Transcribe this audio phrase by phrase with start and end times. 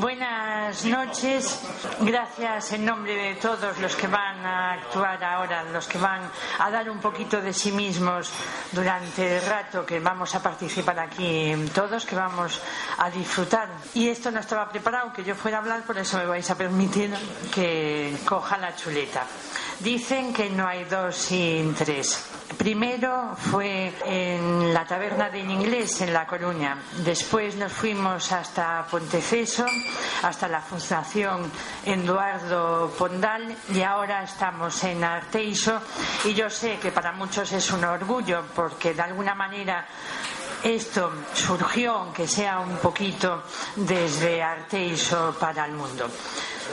[0.00, 1.60] Buenas noches.
[2.00, 6.22] Gracias en nombre de todos los que van a actuar ahora, los que van
[6.58, 8.32] a dar un poquito de sí mismos
[8.72, 12.62] durante el rato que vamos a participar aquí todos, que vamos
[12.96, 13.68] a disfrutar.
[13.92, 16.54] Y esto no estaba preparado, que yo fuera a hablar, por eso me vais a
[16.54, 17.14] permitir
[17.54, 19.26] que coja la chuleta.
[19.80, 22.26] Dicen que no hay dos sin tres.
[22.58, 26.76] Primero fue en la taberna del inglés en La Coruña.
[27.02, 29.64] Después nos fuimos hasta Ponteceso,
[30.22, 31.50] hasta la Fundación
[31.86, 35.80] Eduardo Pondal y ahora estamos en Arteixo.
[36.24, 39.86] Y yo sé que para muchos es un orgullo porque de alguna manera
[40.62, 43.44] esto surgió, aunque sea un poquito,
[43.76, 46.10] desde Arteixo para el mundo.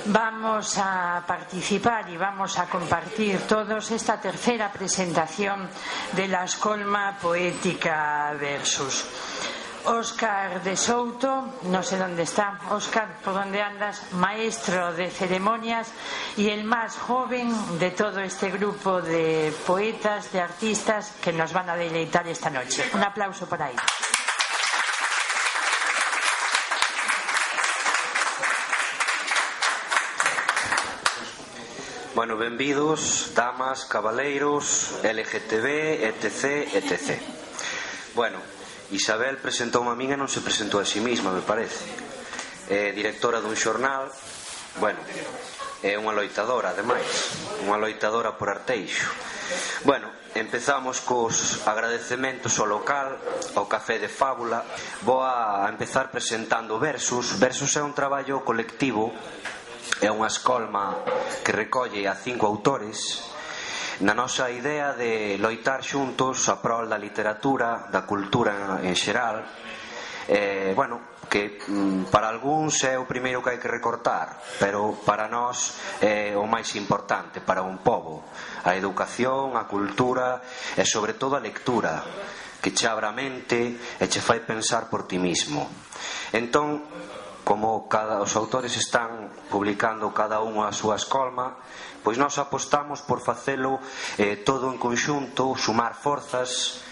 [0.05, 5.67] Vamos a participar y vamos a compartir todos esta tercera presentación
[6.13, 9.05] de la Escolma Poética Versus.
[9.85, 14.11] Óscar de Souto, no sé dónde está, Óscar, ¿por dónde andas?
[14.13, 15.87] Maestro de ceremonias
[16.35, 21.69] y el más joven de todo este grupo de poetas, de artistas que nos van
[21.69, 22.83] a deleitar esta noche.
[22.93, 23.75] Un aplauso por ahí.
[32.17, 37.21] Bueno, benvidos, damas, cabaleiros, LGTB, etc, etc.
[38.15, 38.39] Bueno,
[38.89, 41.85] Isabel presentou a min e non se presentou a sí misma, me parece.
[42.73, 44.09] É directora dun xornal,
[44.81, 44.97] bueno,
[45.85, 47.05] é unha loitadora, ademais,
[47.69, 49.13] unha loitadora por Arteixo.
[49.85, 53.13] Bueno, empezamos cos agradecementos ao local,
[53.53, 54.65] ao Café de Fábula.
[55.05, 57.37] Vou a empezar presentando Versus.
[57.37, 59.13] Versus é un traballo colectivo
[60.01, 61.01] é unha escolma
[61.41, 63.25] que recolle a cinco autores
[64.05, 69.41] na nosa idea de loitar xuntos a prol da literatura, da cultura en xeral
[70.27, 75.27] eh, bueno, que mm, para algúns é o primeiro que hai que recortar, pero para
[75.31, 78.27] nós é o máis importante para un pobo,
[78.63, 80.43] a educación, a cultura
[80.75, 82.03] e sobre todo a lectura,
[82.59, 85.67] que che abra a mente e che fai pensar por ti mismo.
[86.35, 86.83] Entón,
[87.47, 91.55] como cada, os autores están publicando cada unha a súa escolma,
[92.03, 93.79] pois nós apostamos por facelo
[94.19, 96.83] eh, todo en conxunto, sumar forzas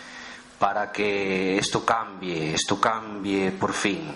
[0.56, 4.16] para que isto cambie, isto cambie por fin.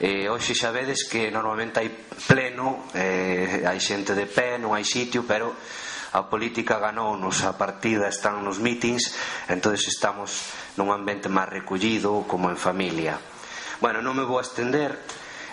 [0.00, 1.92] Eh, hoxe xa vedes que normalmente hai
[2.24, 5.52] pleno, eh, hai xente de pé, non hai sitio, pero
[6.16, 9.18] a política ganounos a partida están nos mítings
[9.50, 13.18] entonces estamos nun ambiente máis recollido como en familia
[13.82, 14.94] bueno, non me vou a estender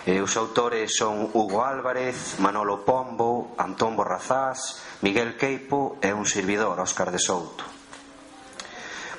[0.02, 6.82] E os autores son Hugo Álvarez, Manolo Pombo, Antón Borrazás, Miguel Queipo e un servidor,
[6.82, 7.62] Óscar de Souto.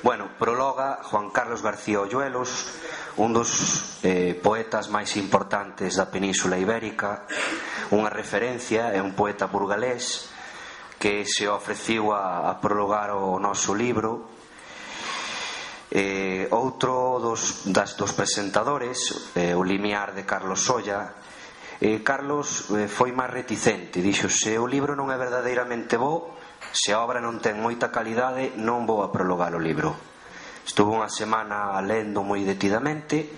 [0.04, 2.68] Bueno, prologa Juan Carlos García Olluelos,
[3.16, 7.24] un dos eh, poetas máis importantes da Península Ibérica,
[7.88, 10.28] unha referencia é un poeta burgalés
[11.00, 14.28] que se ofreciu a, a prologar o noso libro
[15.90, 21.12] Eh, outro dos, das, dos presentadores, eh, o limiar de Carlos Solla,
[21.80, 26.34] eh, Carlos eh, foi máis reticente, dixo se o libro non é verdadeiramente bo,
[26.72, 29.94] se a obra non ten moita calidade, non vou a prologar o libro.
[30.64, 33.28] Estuvo unha semana lendo moi detidamente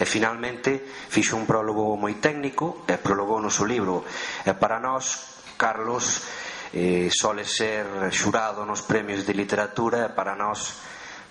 [0.00, 4.02] e finalmente fixo un prólogo moi técnico e prologou no seu libro.
[4.42, 6.24] E para nós, Carlos
[6.72, 10.80] eh, sole ser xurado nos premios de literatura e para nós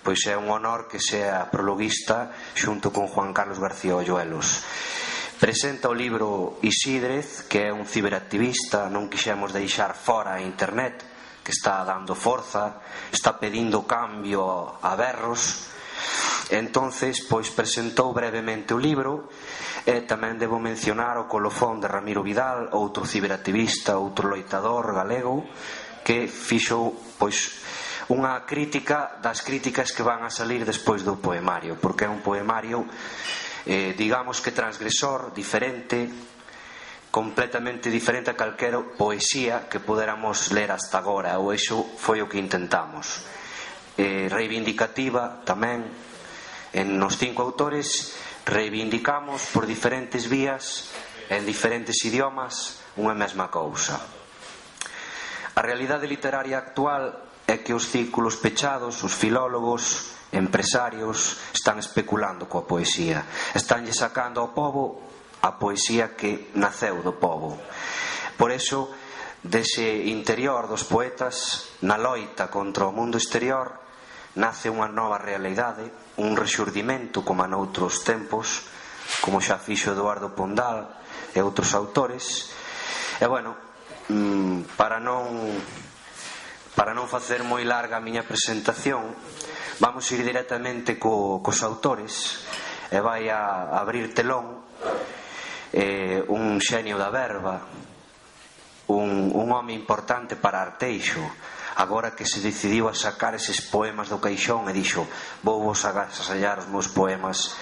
[0.02, 4.66] pois é un honor que sea prologuista xunto con Juan Carlos García Olluelos.
[5.38, 11.02] Presenta o libro Isidrez, que é un ciberactivista, non quixemos deixar fora a internet,
[11.42, 15.66] que está dando forza, está pedindo cambio a berros,
[16.50, 19.30] entonces pois presentou brevemente o libro
[19.82, 25.42] e tamén debo mencionar o colofón de Ramiro Vidal, outro ciberactivista, outro loitador galego
[26.06, 27.62] que fixou pois
[28.10, 32.88] unha crítica das críticas que van a salir despois do poemario porque é un poemario
[33.66, 36.10] eh, digamos que transgresor, diferente
[37.12, 42.40] completamente diferente a calquera poesía que poderamos ler hasta agora ou iso foi o que
[42.40, 43.20] intentamos.
[44.00, 45.84] Eh, reivindicativa tamén
[46.72, 48.16] en nos cinco autores
[48.48, 50.88] reivindicamos por diferentes vías
[51.28, 54.00] en diferentes idiomas unha mesma cousa.
[55.52, 62.64] A realidade literaria actual é que os círculos pechados, os filólogos, empresarios, están especulando coa
[62.64, 63.28] poesía.
[63.52, 65.12] Estánlle sacando ao povo
[65.44, 67.60] a poesía que naceu do povo.
[68.40, 68.88] Por eso,
[69.44, 73.76] dese interior dos poetas, na loita contra o mundo exterior,
[74.40, 78.64] nace unha nova realidade, un rexurdimento como noutros tempos,
[79.20, 80.88] como xa fixo Eduardo Pondal
[81.36, 82.48] e outros autores.
[83.20, 83.52] E bueno,
[84.08, 85.60] mm, para non
[86.72, 89.12] Para non facer moi larga a miña presentación,
[89.76, 92.48] vamos ir directamente co, cos autores
[92.88, 94.64] e vai a abrir telón
[95.72, 97.60] eh, un xenio da verba,
[98.88, 101.20] un, un home importante para Arteixo,
[101.76, 105.04] agora que se decidiu a sacar eses poemas do caixón e dixo
[105.44, 107.56] vou vos agasallar os meus poemas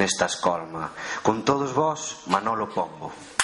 [0.00, 0.96] nesta escolma.
[1.20, 3.35] Con todos vós, Manolo Pombo.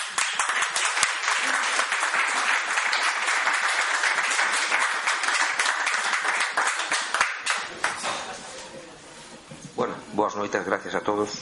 [10.13, 11.41] Boas noites, gracias a todos.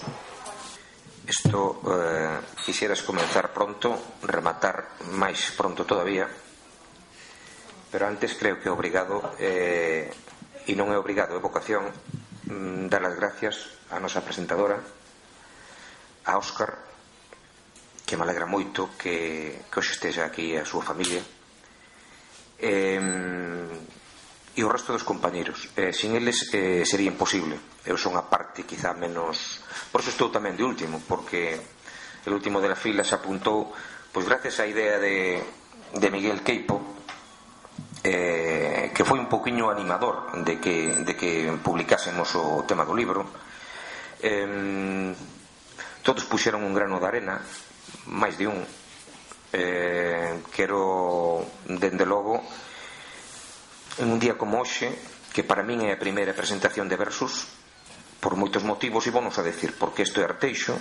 [1.26, 6.30] Isto eh, quixeras comenzar pronto, rematar máis pronto todavía,
[7.90, 10.14] pero antes creo que é obrigado, eh,
[10.70, 11.90] e non é obrigado, é vocación,
[12.46, 14.78] mm, dar as gracias á nosa presentadora,
[16.30, 16.78] a Óscar,
[18.06, 21.26] que me alegra moito que, que hoxe esteja aquí a súa familia.
[22.62, 23.02] Eh,
[24.56, 27.82] e o resto dos compañeros eh, sin eles eh, sería imposible.
[27.86, 29.62] Eu son a parte quizá menos
[29.94, 31.54] por eso estou tamén de último porque
[32.26, 33.70] el último de la fila se apuntou
[34.10, 35.38] pois gracias á idea de,
[35.94, 37.00] de Miguel Queipo
[38.02, 43.28] eh, que foi un poquinho animador de que, de que publicásemos o tema do libro.
[44.18, 45.14] Eh,
[46.02, 47.38] todos puxeron un grano de arena
[48.10, 48.58] máis de un.
[49.50, 52.38] Eh, quero dende logo
[53.98, 54.94] en un día como hoxe
[55.34, 57.50] que para min é a primeira presentación de versos
[58.20, 60.76] por moitos motivos e vamos a decir porque isto é arteixo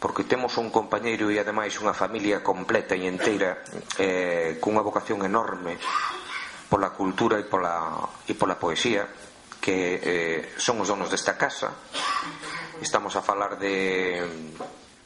[0.00, 3.64] porque temos un compañeiro e ademais unha familia completa e enteira
[3.98, 5.76] eh, cunha vocación enorme
[6.70, 9.08] pola cultura e pola, e pola poesía
[9.58, 11.68] que eh, son os donos desta casa.
[12.80, 14.24] Estamos a falar de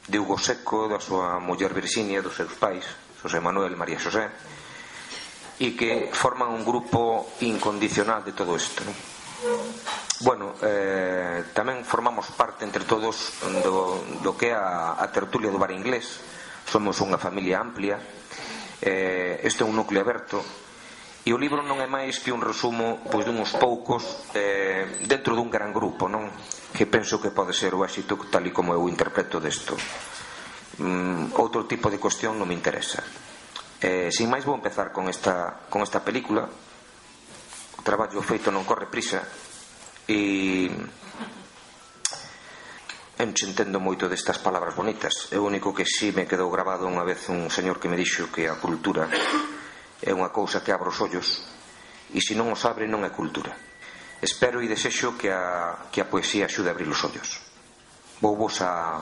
[0.07, 2.85] de Hugo Seco da súa muller Virginia dos seus pais
[3.25, 4.29] José Manuel e María José
[5.59, 8.83] e que forman un grupo incondicional de todo isto.
[8.83, 8.95] Non?
[10.23, 15.59] Bueno, eh, tamén formamos parte entre todos do, do que é a, a tertulia do
[15.59, 16.23] bar inglés
[16.65, 17.99] somos unha familia amplia
[18.81, 20.41] eh, este é un núcleo aberto
[21.25, 25.49] E o libro non é máis que un resumo pois dunhos poucos eh, dentro dun
[25.49, 26.29] gran grupo, non?
[26.69, 29.73] Que penso que pode ser o éxito tal e como eu interpreto desto.
[30.77, 33.01] Mm, outro tipo de cuestión non me interesa.
[33.85, 36.49] Eh, sin máis vou empezar con esta, con esta película.
[37.77, 39.21] O traballo feito non corre prisa
[40.09, 40.73] e
[43.13, 45.29] eu non entendo moito destas palabras bonitas.
[45.29, 47.93] É o único que si sí me quedou grabado unha vez un señor que me
[47.93, 49.05] dixo que a cultura
[50.01, 51.45] é unha cousa que abre os ollos
[52.09, 53.53] e se non os abre non é cultura.
[54.17, 57.37] Espero e desexo que a, que a poesía axude a abrir os ollos.
[58.17, 58.97] Vou vos a,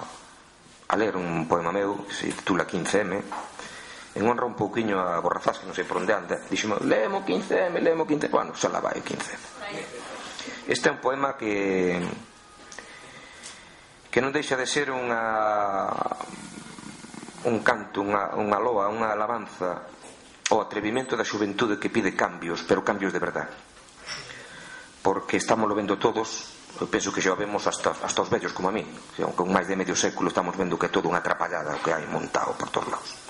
[0.91, 3.23] a ler un poema meu que se titula 15M
[4.13, 7.81] en honra un pouquiño a Borrazás que non sei por onde anda dixome, lemo 15M,
[7.81, 9.41] lemo 15M bueno, xa la vai 15M
[10.69, 11.99] este é un poema que
[14.13, 15.89] que non deixa de ser unha
[17.49, 19.89] un canto, unha, unha loa, unha alabanza
[20.53, 23.49] ao atrevimento da xuventude que pide cambios, pero cambios de verdad.
[25.01, 28.69] Porque estamos lo vendo todos eu penso que xa vemos hasta, hasta os vellos como
[28.69, 28.81] a mí
[29.37, 32.05] con máis de medio século estamos vendo que é todo unha atrapallada o que hai
[32.09, 33.22] montado por todos lados.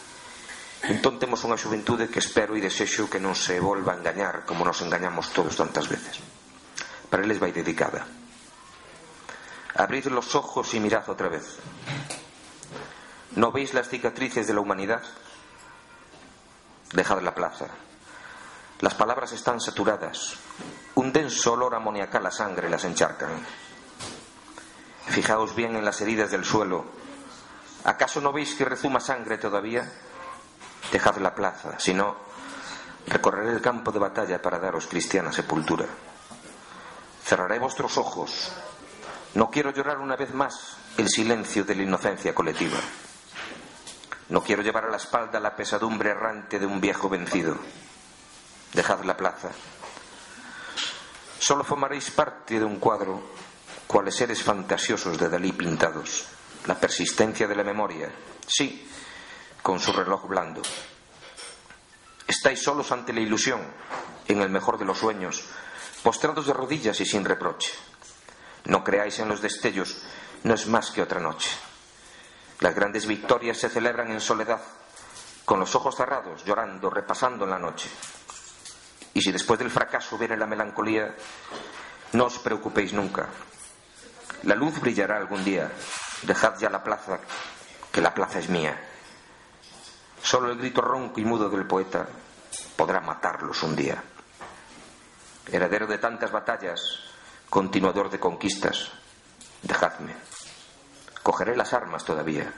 [0.84, 4.68] Entón temos unha xuventude que espero e desexo que non se volva a engañar como
[4.68, 6.20] nos engañamos todos tantas veces.
[7.08, 8.04] Para eles vai dedicada.
[9.80, 11.56] Abrid los ojos y mirad otra vez.
[13.40, 15.02] ¿No veis las cicatrices de la humanidad?
[16.92, 17.72] Dejad la plaza.
[18.84, 20.36] Las palabras están saturadas.
[20.96, 23.32] Un denso olor amoniacal la sangre las encharcan.
[25.08, 26.86] Fijaos bien en las heridas del suelo.
[27.86, 29.90] ¿Acaso no veis que rezuma sangre todavía?
[30.92, 32.16] Dejad la plaza, si no,
[33.08, 35.86] recorreré el campo de batalla para daros cristiana sepultura.
[37.24, 38.52] Cerraré vuestros ojos.
[39.34, 42.78] No quiero llorar una vez más el silencio de la inocencia colectiva.
[44.30, 47.58] No quiero llevar a la espalda la pesadumbre errante de un viejo vencido.
[48.74, 49.50] Dejad la plaza.
[51.40, 53.22] Solo formaréis parte de un cuadro,
[53.88, 56.26] cuales seres fantasiosos de Dalí pintados.
[56.68, 58.10] La persistencia de la memoria.
[58.48, 58.88] Sí,
[59.64, 60.62] con su reloj blando.
[62.28, 63.62] Estáis solos ante la ilusión,
[64.28, 65.46] en el mejor de los sueños,
[66.04, 67.72] postrados de rodillas y sin reproche.
[68.66, 70.04] No creáis en los destellos,
[70.44, 71.50] no es más que otra noche.
[72.60, 74.62] Las grandes victorias se celebran en soledad,
[75.46, 77.90] con los ojos cerrados, llorando, repasando en la noche.
[79.14, 81.16] Y si después del fracaso viene la melancolía,
[82.12, 83.30] no os preocupéis nunca.
[84.44, 85.72] La luz brillará algún día.
[86.24, 87.20] Dejad ya la plaza,
[87.92, 88.90] que la plaza es mía.
[90.24, 92.08] Solo el grito ronco y mudo del poeta
[92.78, 94.02] podrá matarlos un día.
[95.52, 96.80] Heredero de tantas batallas,
[97.50, 98.90] continuador de conquistas,
[99.62, 100.16] dejadme.
[101.22, 102.54] Cogeré las armas todavía,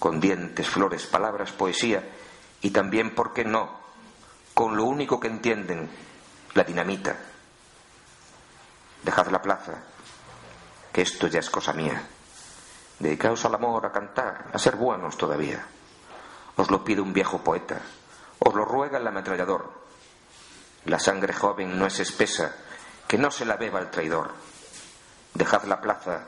[0.00, 2.02] con dientes, flores, palabras, poesía
[2.60, 3.80] y también, ¿por qué no?,
[4.52, 5.88] con lo único que entienden,
[6.54, 7.16] la dinamita.
[9.04, 9.84] Dejad la plaza,
[10.92, 12.02] que esto ya es cosa mía.
[12.98, 15.64] Dedicaos al amor, a cantar, a ser buenos todavía.
[16.56, 17.80] Os lo pide un viejo poeta,
[18.38, 19.72] os lo ruega el ametrallador.
[20.84, 22.54] La sangre joven no es espesa,
[23.08, 24.32] que no se la beba el traidor.
[25.34, 26.26] Dejad la plaza,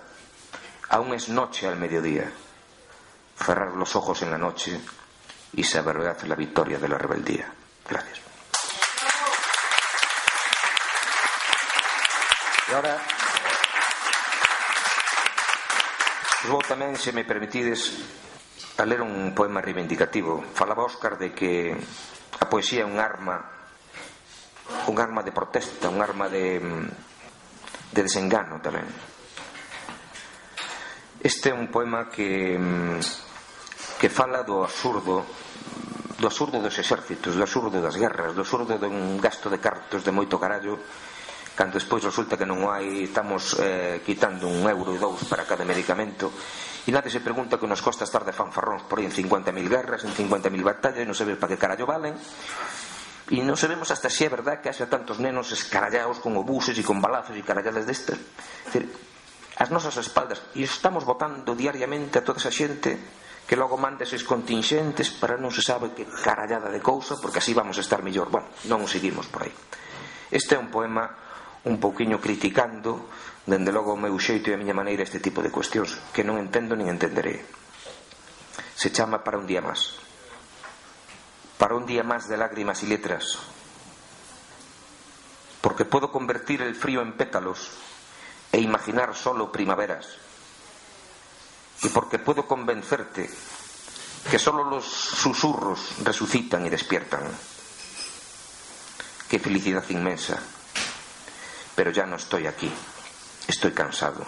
[0.89, 2.31] aún es noche al mediodía.
[3.37, 4.81] Cerrad los ojos en la noche
[5.53, 7.53] y saboread la victoria de la rebeldía.
[7.89, 8.21] Gracias.
[12.71, 12.97] E ahora
[16.67, 17.93] tamén, se me permitides,
[18.79, 20.43] a ler un poema reivindicativo.
[20.55, 21.77] Falaba Óscar de que
[22.41, 23.51] a poesía é un arma
[24.89, 26.61] un arma de protesta, un arma de
[27.95, 28.87] de desengano tamén.
[31.23, 32.59] Este é un poema que
[34.03, 35.23] que fala do absurdo
[36.19, 40.11] do absurdo dos exércitos, do absurdo das guerras, do absurdo dun gasto de cartos de
[40.11, 40.83] moito carallo
[41.55, 45.63] cando despois resulta que non hai estamos eh, quitando un euro e dous para cada
[45.63, 46.35] medicamento
[46.85, 50.05] e nadie se pregunta que nos costa estar de fanfarróns por aí en 50.000 guerras,
[50.05, 52.13] en 50.000 batallas e non se ve para que carallo valen.
[53.33, 56.77] E non sabemos hasta se si é verdad que haxa tantos nenos escarallados con obuses
[56.77, 58.21] e con balazos e caralladas destas
[58.69, 58.85] decir,
[59.57, 63.01] as nosas espaldas e estamos votando diariamente a toda esa xente
[63.49, 67.57] que logo manda eses contingentes para non se sabe que carallada de cousa porque así
[67.57, 68.29] vamos a estar mellor.
[68.29, 69.55] Bueno, non o seguimos por aí.
[70.29, 71.24] Este é un poema
[71.65, 73.09] un pouquiño criticando
[73.49, 76.37] dende logo o meu xeito e a miña maneira este tipo de cuestións que non
[76.37, 77.45] entendo nin entenderé.
[78.77, 79.97] Se chama para un día máis.
[81.57, 83.41] Para un día máis de lágrimas e letras.
[85.65, 87.73] Porque podo convertir el frío en pétalos
[88.53, 90.21] e imaginar solo primaveras.
[91.81, 93.29] Y porque puedo convencerte
[94.29, 97.25] que solo los susurros resucitan y despiertan.
[99.29, 100.64] Qué felicidad inmensa
[101.75, 102.73] pero ya no estoy aquí.
[103.47, 104.25] Estoy cansado.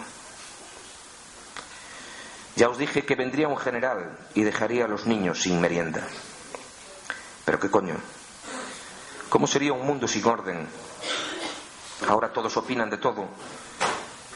[2.55, 6.07] Ya os dije que vendría un general y dejaría a los niños sin merienda.
[7.45, 7.95] Pero qué coño.
[9.29, 10.67] ¿Cómo sería un mundo sin orden?
[12.07, 13.27] Ahora todos opinan de todo.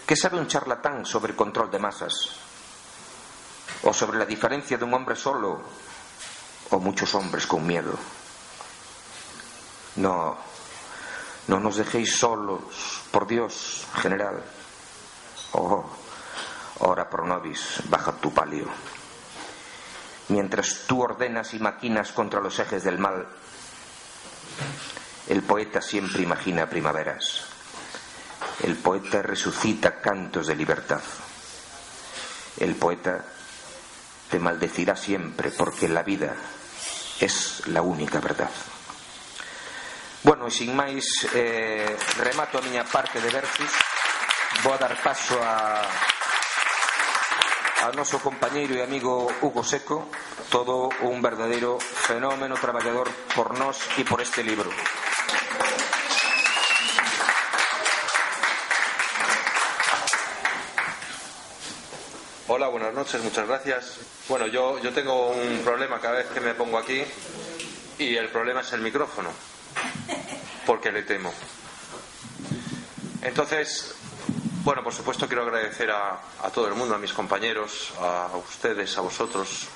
[0.06, 2.30] ¿Qué sabe un charlatán sobre control de masas?
[3.84, 5.62] ¿O sobre la diferencia de un hombre solo
[6.70, 7.98] o muchos hombres con miedo?
[9.96, 10.38] No,
[11.52, 12.62] no nos dejéis solos,
[13.12, 14.42] por Dios, general.
[15.52, 15.84] Oh,
[16.80, 18.68] ora pro nobis, baja tu palio.
[20.30, 23.28] Mientras tú ordenas y maquinas contra los ejes del mal,
[25.28, 27.44] el poeta siempre imagina primaveras.
[28.64, 31.02] El poeta resucita cantos de libertad.
[32.60, 33.26] El poeta
[34.30, 36.34] te maldecirá siempre porque la vida
[37.20, 38.50] es la única verdad.
[40.24, 43.74] Bueno, e sin máis eh, remato a miña parte de versos
[44.62, 45.82] vou a dar paso a
[47.82, 50.06] ao noso compañeiro e amigo Hugo Seco
[50.54, 54.70] todo un verdadeiro fenómeno traballador por nós e por este libro
[62.46, 63.98] Hola, buenas noches, muchas gracias.
[64.28, 67.02] Bueno, yo, yo tengo un problema cada vez que me pongo aquí
[67.98, 69.32] y el problema es el micrófono.
[70.66, 71.34] Porque le temo.
[73.22, 73.96] Entonces,
[74.64, 76.20] bueno, por supuesto quiero agradecer a,
[76.54, 79.68] todo el mundo, a mis compañeros, a ustedes, a vosotros,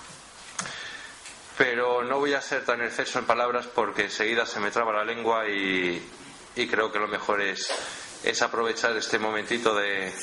[1.57, 5.03] pero no voy a ser tan exceso en palabras porque enseguida se me traba la
[5.03, 6.07] lengua y,
[6.55, 7.69] creo que lo mejor es,
[8.24, 10.13] es aprovechar este momentito de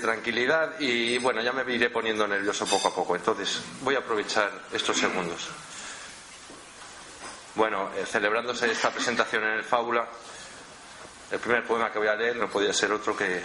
[0.00, 4.50] tranquilidad y bueno, ya me iré poniendo nervioso poco a poco, entonces voy a aprovechar
[4.72, 5.48] estos segundos.
[7.54, 10.08] Bueno, eh, celebrándose esta presentación en el Fábula,
[11.30, 13.44] el primer poema que voy a leer no podía ser otro que,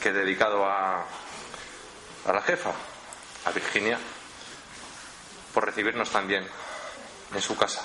[0.00, 1.06] que dedicado a,
[2.26, 2.72] a la jefa,
[3.44, 3.98] a Virginia,
[5.54, 6.44] por recibirnos también
[7.34, 7.82] en su casa.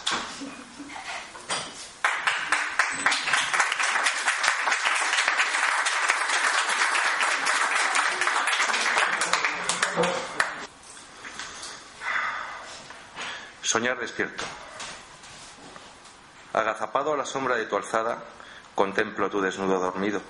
[13.61, 14.43] Soñar despierto.
[16.53, 18.23] Agazapado a la sombra de tu alzada,
[18.75, 20.21] contemplo tu desnudo dormido.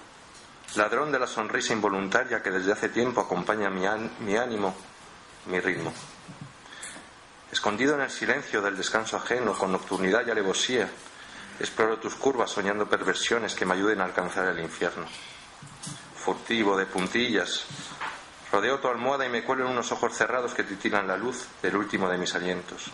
[0.76, 3.88] Ladrón de la sonrisa involuntaria que desde hace tiempo acompaña mi,
[4.38, 4.76] ánimo,
[5.48, 5.92] mi ritmo.
[7.52, 10.88] Escondido en el silencio del descanso ajeno, con nocturnidad y alevosía,
[11.60, 15.06] exploro tus curvas soñando perversiones que me ayuden a alcanzar el infierno.
[16.16, 17.66] Furtivo de puntillas,
[18.52, 21.76] rodeo tu almohada y me cuelo en unos ojos cerrados que titilan la luz del
[21.76, 22.92] último de mis alientos.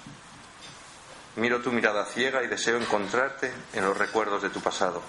[1.38, 5.04] Miro tu mirada ciega y deseo encontrarte en los recuerdos de tu pasado,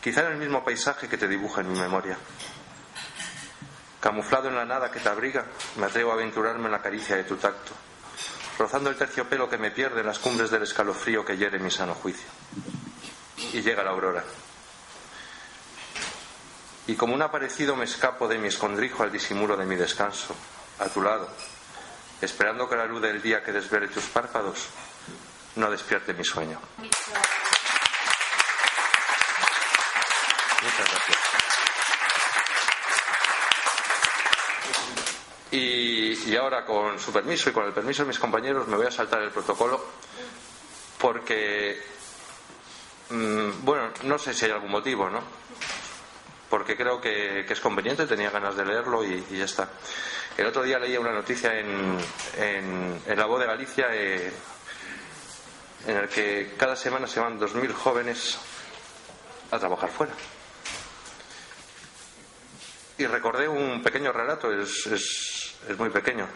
[0.00, 2.16] quizá en el mismo paisaje que te dibuja en mi memoria.
[4.00, 5.44] Camuflado en la nada que te abriga,
[5.76, 7.72] me atrevo a aventurarme en la caricia de tu tacto,
[8.58, 11.94] rozando el terciopelo que me pierde en las cumbres del escalofrío que hiere mi sano
[11.94, 12.28] juicio.
[13.52, 14.24] Y llega la aurora.
[16.86, 20.34] Y como un aparecido me escapo de mi escondrijo al disimulo de mi descanso,
[20.78, 21.28] a tu lado,
[22.20, 24.68] esperando que la luz del día que desvele tus párpados
[25.56, 26.60] no despierte mi sueño.
[30.62, 31.26] Muchas gracias.
[35.56, 38.90] Y, ahora, con su permiso y con el permiso de mis compañeros, me voy a
[38.90, 39.82] saltar el protocolo
[40.98, 41.82] porque,
[43.10, 45.22] mmm, bueno, no sé si hay algún motivo, ¿no?
[46.50, 49.70] Porque creo que, es conveniente, tenía ganas de leerlo y, ya está.
[50.36, 53.86] El otro día leía una noticia en, La Voz de Galicia.
[53.90, 54.32] Eh,
[55.86, 58.38] en el que cada semana se van 2.000 jóvenes
[59.50, 60.12] a trabajar fuera.
[62.98, 66.26] Y recordé un pequeño relato, es, es, es muy pequeño,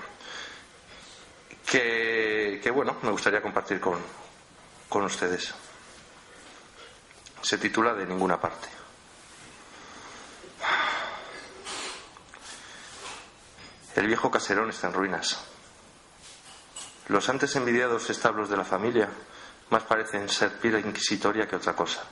[1.67, 3.99] que, que, bueno, me gustaría compartir con,
[4.89, 5.55] con ustedes.
[7.43, 8.80] Se titula De ninguna parte.
[13.97, 15.45] El viejo caserón está en ruinas.
[17.09, 19.09] Los antes envidiados establos de la familia
[19.71, 22.05] más parecen ser pila inquisitoria que otra cosa.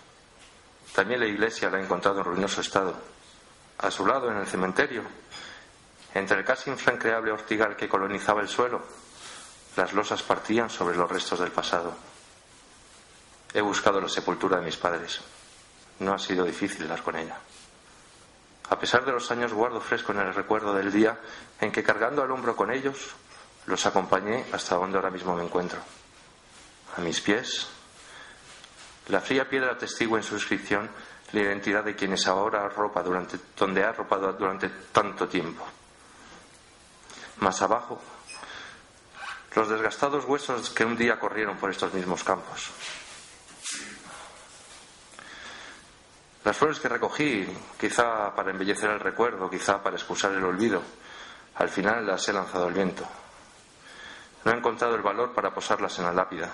[0.94, 2.96] También la iglesia la ha encontrado en ruinoso estado.
[3.78, 5.04] A su lado, en el cementerio,
[6.14, 8.82] entre el casi infranqueable ortigal que colonizaba el suelo,
[9.76, 11.94] las losas partían sobre los restos del pasado.
[13.54, 15.20] He buscado la sepultura de mis padres.
[16.00, 17.38] No ha sido difícil dar con ella.
[18.70, 21.18] A pesar de los años guardo fresco en el recuerdo del día
[21.60, 23.14] en que cargando al hombro con ellos
[23.66, 25.80] los acompañé hasta donde ahora mismo me encuentro
[26.96, 27.68] a mis pies.
[29.08, 30.90] La fría piedra atestigua en su inscripción
[31.32, 35.66] la identidad de quienes ahora arropa durante, donde ha arropado durante tanto tiempo.
[37.40, 38.00] Más abajo,
[39.54, 42.70] los desgastados huesos que un día corrieron por estos mismos campos.
[46.48, 47.46] Las flores que recogí,
[47.78, 50.82] quizá para embellecer el recuerdo, quizá para excusar el olvido,
[51.56, 53.06] al final las he lanzado al viento.
[54.46, 56.50] No he encontrado el valor para posarlas en la lápida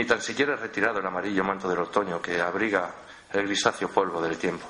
[0.00, 2.90] ni tan siquiera he retirado el amarillo manto del otoño que abriga
[3.34, 4.66] el grisáceo polvo del tiempo.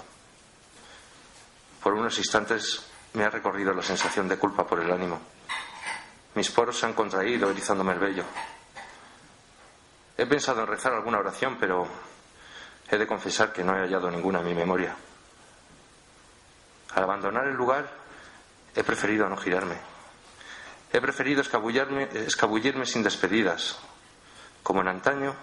[1.80, 5.20] Por unos instantes me ha recorrido la sensación de culpa por el ánimo.
[6.34, 8.24] Mis poros se han contraído, erizándome el vello.
[10.16, 11.86] He pensado en rezar alguna oración, pero
[12.90, 14.94] he de confesar que no he hallado ninguna en mi memoria.
[16.94, 17.88] Al abandonar el lugar,
[18.74, 19.76] he preferido no girarme.
[20.92, 23.78] He preferido escabullirme sin despedidas,
[24.62, 25.34] como en antaño,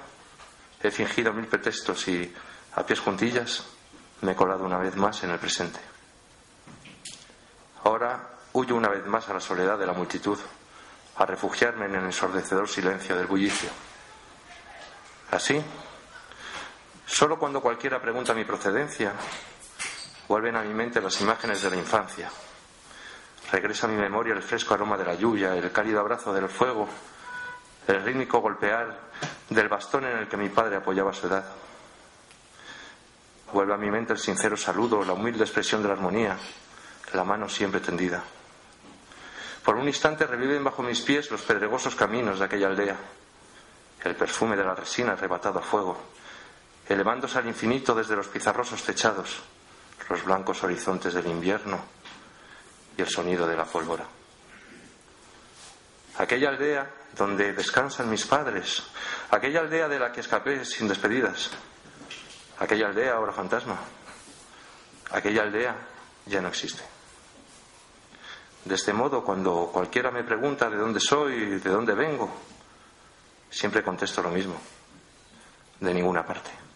[0.83, 2.33] he fingido mil pretextos y,
[2.75, 3.65] a pies juntillas,
[4.21, 5.79] me he colado una vez más en el presente.
[7.83, 10.37] Ahora huyo una vez más a la soledad de la multitud,
[11.15, 13.69] a refugiarme en el ensordecedor silencio del bullicio.
[15.31, 15.63] Así,
[17.07, 19.13] solo cuando cualquiera pregunta mi procedencia,
[20.27, 22.29] vuelven a mi mente las imágenes de la infancia.
[23.51, 26.87] Regresa a mi memoria el fresco aroma de la lluvia, el cálido abrazo del fuego
[27.87, 28.99] el rítmico golpear
[29.49, 31.45] del bastón en el que mi padre apoyaba su edad.
[33.53, 36.37] Vuelve a mi mente el sincero saludo, la humilde expresión de la armonía,
[37.13, 38.21] la mano siempre tendida.
[39.63, 42.97] Por un instante reviven bajo mis pies los pedregosos caminos de aquella aldea,
[44.03, 45.97] el perfume de la resina arrebatado a fuego,
[46.89, 49.39] elevándose al infinito desde los pizarrosos techados,
[50.09, 51.79] los blancos horizontes del invierno
[52.97, 54.05] y el sonido de la pólvora.
[56.17, 58.83] Aquella aldea donde descansan mis padres,
[59.31, 61.51] aquella aldea de la que escapé sin despedidas,
[62.59, 63.77] aquella aldea ahora fantasma,
[65.11, 65.75] aquella aldea
[66.25, 66.83] ya no existe.
[68.65, 72.29] De este modo, cuando cualquiera me pregunta de dónde soy, de dónde vengo,
[73.49, 74.59] siempre contesto lo mismo.
[75.79, 76.66] De ninguna parte.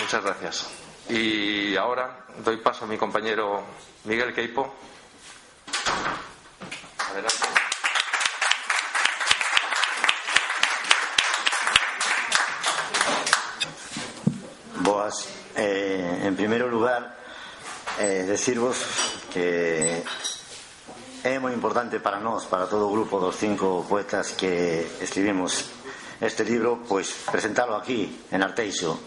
[0.00, 0.66] Muchas gracias.
[1.08, 3.64] Y ahora doy paso a mi compañero
[4.04, 4.74] Miguel Queipo.
[16.42, 17.14] primeiro lugar,
[18.02, 18.74] eh, decirvos
[19.30, 20.02] que
[21.22, 25.70] é moi importante para nós, para todo o grupo dos cinco poetas que escribimos
[26.18, 28.98] este libro, pois presentalo aquí, en Arteixo,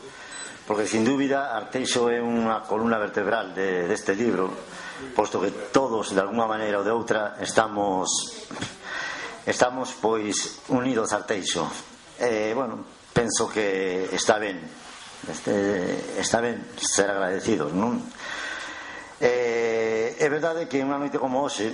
[0.63, 4.55] porque sin dúbida Arteixo é unha columna vertebral de, deste libro,
[5.11, 8.47] posto que todos, de alguna maneira ou de outra, estamos
[9.43, 11.67] estamos pois unidos a Arteixo.
[12.15, 14.85] Eh, bueno, penso que está ben
[15.29, 18.01] este, está ben ser agradecidos non
[19.19, 21.71] eh, é verdade que unha noite como hoxe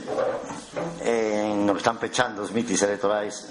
[1.02, 3.50] en eh, que están pechando os mitis electorais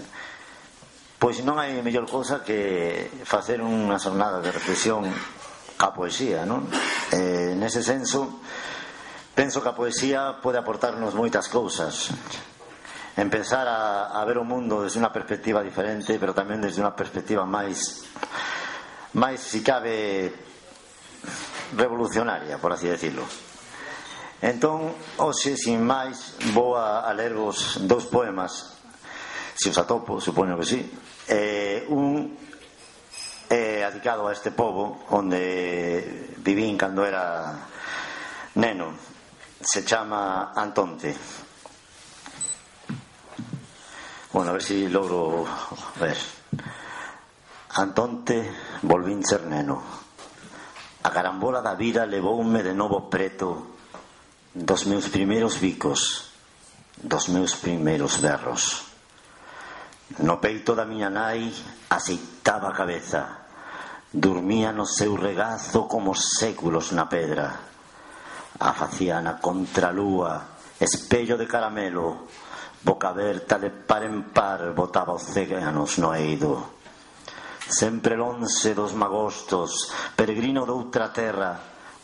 [1.20, 5.04] pois non hai mellor cousa que facer unha xornada de reflexión
[5.76, 6.64] ca poesía non?
[7.12, 8.40] Eh, nese senso
[9.36, 12.14] penso que a poesía pode aportarnos moitas cousas
[13.20, 16.94] en pensar a, a ver o mundo desde unha perspectiva diferente pero tamén desde unha
[16.94, 18.06] perspectiva máis
[19.14, 20.32] máis, si cabe,
[21.76, 23.24] revolucionaria, por así decirlo.
[24.40, 28.80] Entón, hoxe, sin máis, vou a, a lervos dous poemas,
[29.52, 30.80] se os atopo, supoño que sí,
[31.28, 32.38] eh, un
[33.50, 37.68] eh, adicado a este povo onde vivín cando era
[38.54, 38.94] neno.
[39.60, 41.14] Se chama Antonte.
[44.32, 45.44] Bueno, a ver se si logro
[46.00, 46.39] ver.
[47.72, 48.50] Antonte
[48.82, 49.78] volvín ser neno.
[51.06, 53.78] A carambola da vida levoume de novo preto
[54.50, 56.34] dos meus primeiros bicos,
[56.98, 58.90] dos meus primeiros berros.
[60.18, 61.46] No peito da miña nai
[61.86, 63.46] aceitaba a cabeza,
[64.10, 67.54] dormía no seu regazo como séculos na pedra.
[68.58, 72.26] A facía na contralúa, espello de caramelo,
[72.82, 76.79] boca aberta de par en par botaba os ceganos no eido
[77.70, 81.54] sempre lonxe dos magostos, peregrino doutra terra,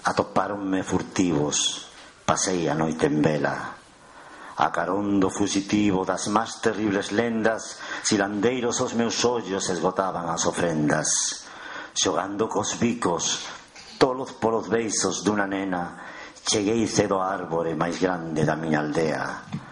[0.06, 1.90] atoparonme furtivos,
[2.22, 3.56] pasei a noite en vela.
[4.56, 5.28] A carón do
[6.06, 7.76] das máis terribles lendas,
[8.06, 11.44] silandeiros os meus ollos esgotaban as ofrendas.
[11.92, 13.44] Xogando cos bicos,
[13.98, 15.98] tolos polos beisos dunha nena,
[16.46, 19.65] cheguei cedo á árbore máis grande da miña aldea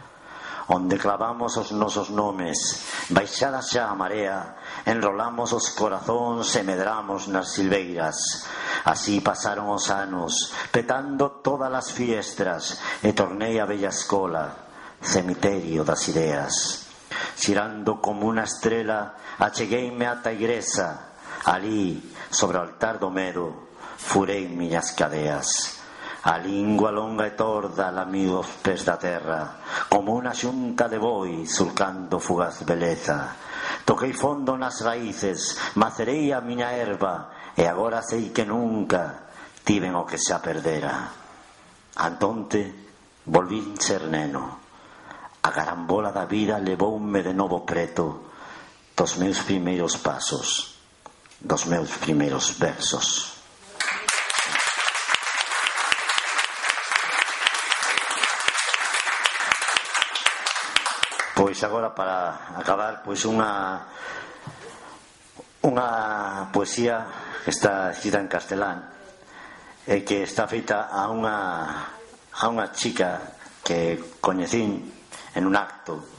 [0.69, 4.57] onde clavamos os nosos nomes, baixada xa a marea,
[4.89, 8.49] enrolamos os corazóns e medramos nas silveiras.
[8.85, 14.45] Así pasaron os anos, petando todas as fiestras, e tornei a bella escola,
[15.05, 16.89] cemiterio das ideas.
[17.37, 21.13] Xirando como unha estrela, achegueime ata a igresa,
[21.45, 22.01] ali,
[22.33, 23.69] sobre o altar do medo,
[24.01, 25.84] furei miñas cadeas.
[26.25, 29.61] A lingua longa e torda lamiu os pés da terra,
[29.93, 33.37] como unha xunta de boi sulcando fugaz beleza.
[33.85, 39.29] Toquei fondo nas raíces, macerei a miña erva, e agora sei que nunca
[39.69, 41.13] tiven o que xa perdera.
[42.01, 42.73] Antonte,
[43.29, 44.65] volvín ser neno.
[45.45, 48.33] A carambola da vida levoume de novo preto
[48.97, 50.81] dos meus primeiros pasos,
[51.37, 53.34] dos meus primeiros versos.
[61.35, 63.83] Pois agora para acabar, pois unha
[65.67, 65.89] unha
[66.55, 67.03] poesía
[67.43, 68.79] que está escrita en castelán
[69.83, 71.37] e que está feita a unha
[72.39, 73.35] a unha chica
[73.67, 74.87] que coñecín
[75.35, 76.15] en un acto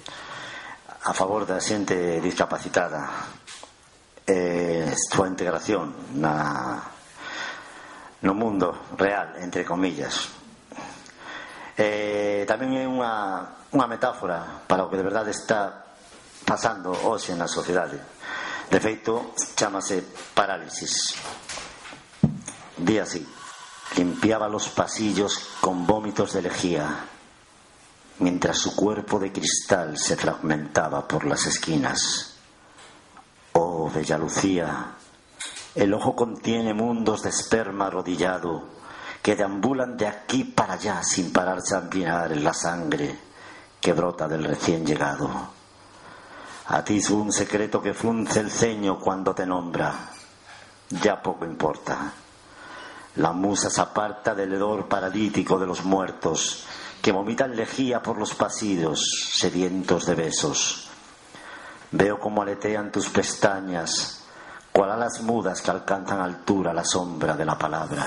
[1.06, 3.32] a favor da xente discapacitada.
[4.25, 6.82] E súa integración na
[8.25, 10.44] no mundo real, entre comillas.
[11.75, 12.88] E tamén é
[13.88, 15.91] metáfora para o que de verdade está
[16.47, 17.99] pasando hoxe na sociedade.
[18.71, 21.19] De feito, chamase parálisis.
[22.79, 23.27] Día así,
[23.97, 27.11] limpiaba los pasillos con vómitos de lejía,
[28.19, 32.39] mientras su cuerpo de cristal se fragmentaba por las esquinas.
[33.51, 34.95] Oh, bella Lucía,
[35.75, 38.74] el ojo contiene mundos de esperma arrodillado
[39.25, 43.17] que deambulan de aquí para allá sin parar de sanguinar en la sangre
[43.81, 45.27] que brota del recién llegado.
[46.67, 50.11] Atisbo un secreto que frunce el ceño cuando te nombra.
[51.01, 52.13] Ya poco importa.
[53.15, 56.67] La musa se aparta del hedor paralítico de los muertos,
[57.01, 60.88] que vomitan lejía por los pasillos, sedientos de besos.
[61.89, 64.23] Veo cómo aletean tus pestañas,
[64.71, 68.05] cual alas mudas que alcanzan altura la sombra de la palabra.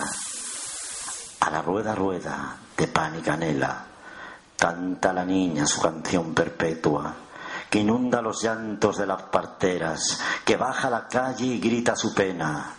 [1.40, 3.84] A la rueda rueda de pan y canela,
[4.56, 7.14] canta la niña su canción perpetua,
[7.70, 12.14] que inunda los llantos de las parteras, que baja a la calle y grita su
[12.14, 12.74] pena.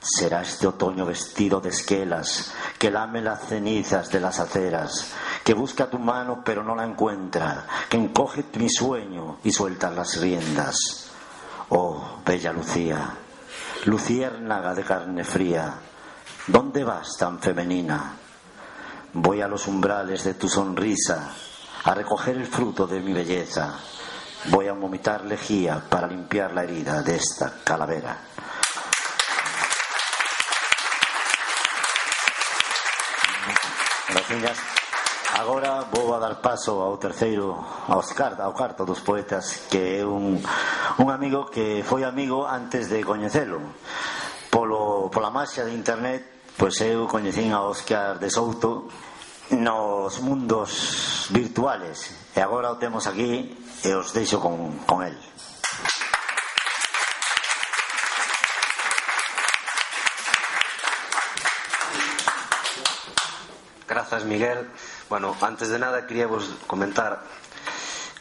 [0.00, 5.12] Será este otoño vestido de esquelas, que lame las cenizas de las aceras,
[5.44, 10.20] que busca tu mano pero no la encuentra, que encoge mi sueño y suelta las
[10.20, 11.08] riendas.
[11.68, 13.14] Oh, bella Lucía,
[13.84, 15.74] luciérnaga de carne fría,
[16.48, 18.16] ¿Dónde vas tan femenina?
[19.12, 21.30] Voy a los umbrales de tu sonrisa
[21.84, 23.78] a recoger el fruto de mi belleza.
[24.46, 28.18] Voy a vomitar lejía para limpiar la herida de esta calavera.
[34.08, 34.58] Gracias.
[35.38, 37.54] Agora vou a dar paso ao terceiro
[37.86, 40.42] ao carta, ao carto dos poetas que é un,
[40.98, 43.62] un amigo que foi amigo antes de coñecelo
[44.52, 46.22] polo Pola marxa de internet,
[46.54, 48.86] pois eu coñecín a Óscar de Souto
[49.50, 52.30] nos mundos virtuales.
[52.36, 53.50] E agora o temos aquí
[53.82, 55.18] e os deixo con, con el.
[63.88, 64.70] Grazas, Miguel.
[65.10, 67.24] Bueno, antes de nada, quería vos comentar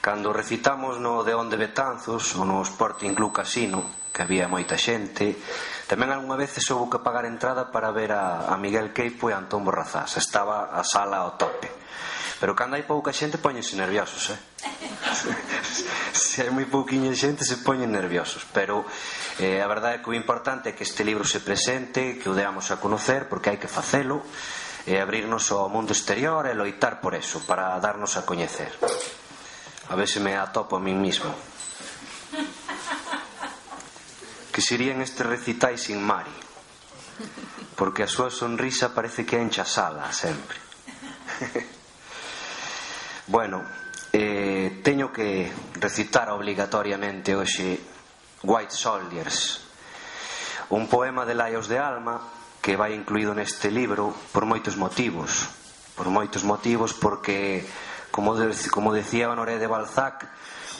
[0.01, 5.37] Cando recitamos no de onde Betanzos ou no Sporting Club Casino, que había moita xente,
[5.85, 9.37] tamén algunha vez houve que pagar entrada para ver a, a Miguel Queipo e a
[9.37, 10.17] Antón Borrazás.
[10.17, 11.69] Estaba a sala ao tope.
[12.41, 14.39] Pero cando hai pouca xente poñense nerviosos, eh?
[16.17, 18.81] se hai moi pouquiña xente se poñen nerviosos, pero
[19.37, 22.33] eh, a verdade é que o importante é que este libro se presente, que o
[22.33, 24.25] deamos a conocer, porque hai que facelo,
[24.89, 28.73] e abrirnos ao mundo exterior e loitar por eso, para darnos a coñecer
[29.91, 31.35] a ver se me atopo a mí mismo.
[34.51, 36.31] Que serían estes recitais sin Mari?
[37.75, 40.55] Porque a súa sonrisa parece que encha sala sempre.
[43.27, 43.67] bueno,
[44.15, 47.75] eh, teño que recitar obligatoriamente hoxe
[48.47, 49.59] White Soldiers,
[50.71, 52.15] un poema de Laios de Alma
[52.63, 55.51] que vai incluído neste libro por moitos motivos
[55.95, 57.61] por moitos motivos porque
[58.11, 60.27] como, de, como decía Honoré de Balzac,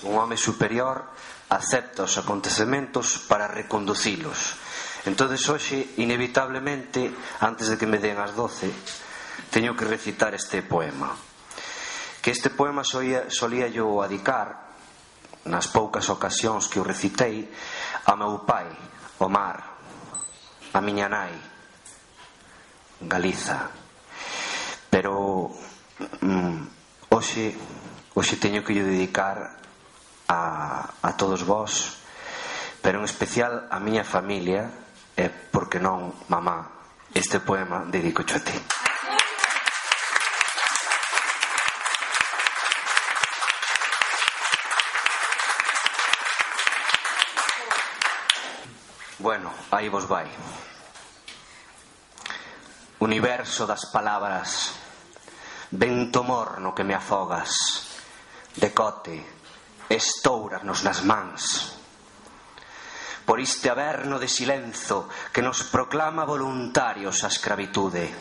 [0.04, 1.10] un home superior
[1.50, 4.56] acepta os acontecementos para reconducilos.
[5.04, 8.70] Entonces hoxe, inevitablemente, antes de que me den as doce,
[9.50, 11.12] teño que recitar este poema.
[12.22, 14.72] Que este poema solía, solía yo adicar
[15.50, 17.50] nas poucas ocasións que o recitei
[18.06, 18.70] a meu pai,
[19.18, 19.58] o mar,
[20.70, 21.34] a miña nai,
[23.02, 23.74] Galiza.
[24.86, 25.50] Pero
[26.22, 26.81] mm,
[27.12, 27.52] Hoxe,
[28.16, 29.60] hoxe teño que lle dedicar
[30.32, 32.00] a, a todos vós,
[32.80, 34.72] pero en especial a miña familia,
[35.20, 36.72] e porque non, mamá,
[37.12, 38.56] este poema dedico a ti.
[49.20, 50.32] Bueno, aí vos vai.
[53.04, 54.80] Universo das palabras
[55.74, 57.88] Vento morno que me afogas,
[58.60, 59.24] decote,
[59.88, 61.80] estouranos nas mans.
[63.24, 68.12] Por iste averno de silenzo que nos proclama voluntarios a escravitude.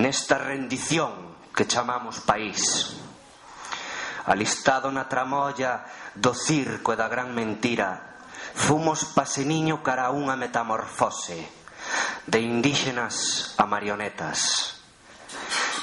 [0.00, 2.96] Nesta rendición que chamamos país.
[4.24, 5.84] Alistado na tramolla
[6.16, 8.16] do circo e da gran mentira,
[8.56, 11.36] fomos paseniño cara a unha metamorfose
[12.24, 14.80] de indígenas a marionetas.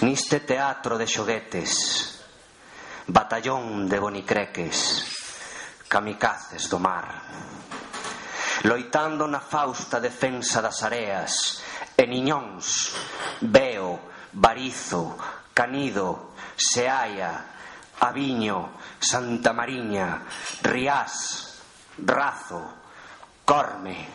[0.01, 2.21] Niste teatro de xoguetes,
[3.07, 5.01] batallón de bonicreques,
[5.89, 7.17] kamikazes do mar.
[8.69, 11.65] Loitando na fausta defensa das areas,
[11.97, 12.93] e niñóns,
[13.41, 15.17] veo, barizo,
[15.49, 20.21] canido, seaia, aviño, Santa Mariña,
[20.61, 21.57] Riás,
[22.05, 22.61] Razo,
[23.41, 24.05] Corme,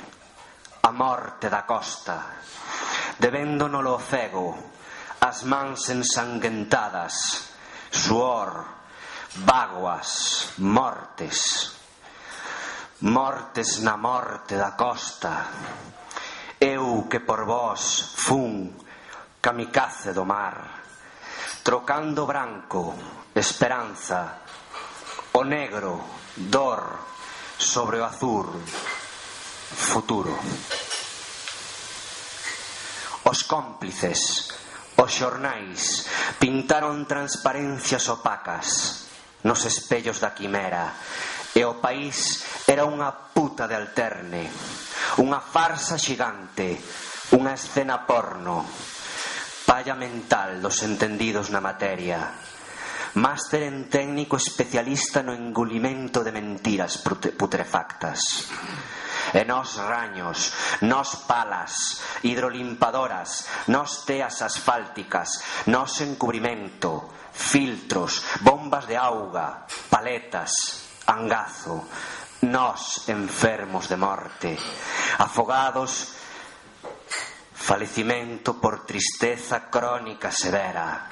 [0.78, 2.38] a morte da costa,
[3.18, 4.70] debéndonolo o cego,
[5.22, 7.54] as mans ensanguentadas,
[7.92, 8.66] suor,
[9.46, 11.70] vaguas, mortes,
[13.02, 15.46] mortes na morte da costa.
[16.58, 18.74] Eu que por vós fun
[19.40, 20.82] kamikaze do mar,
[21.62, 22.92] trocando branco,
[23.32, 24.42] esperanza,
[25.34, 26.02] o negro,
[26.50, 26.98] dor,
[27.58, 28.50] sobre o azul,
[29.70, 30.34] futuro.
[33.22, 34.61] Os cómplices
[35.02, 36.06] Os xornais
[36.38, 39.02] pintaron transparencias opacas
[39.42, 40.94] nos espellos da quimera
[41.50, 44.46] e o país era unha puta de alterne,
[45.18, 46.78] unha farsa xigante,
[47.34, 48.62] unha escena porno,
[49.66, 52.38] palla mental dos entendidos na materia,
[53.18, 58.46] máster en técnico especialista no engulimento de mentiras putrefactas
[59.34, 69.64] e nós raños, nós palas, hidrolimpadoras, nós teas asfálticas, nós encubrimento, filtros, bombas de auga,
[69.88, 70.52] paletas,
[71.06, 71.88] angazo,
[72.42, 74.58] nós enfermos de morte,
[75.18, 76.20] afogados
[77.54, 81.08] falecimento por tristeza crónica severa,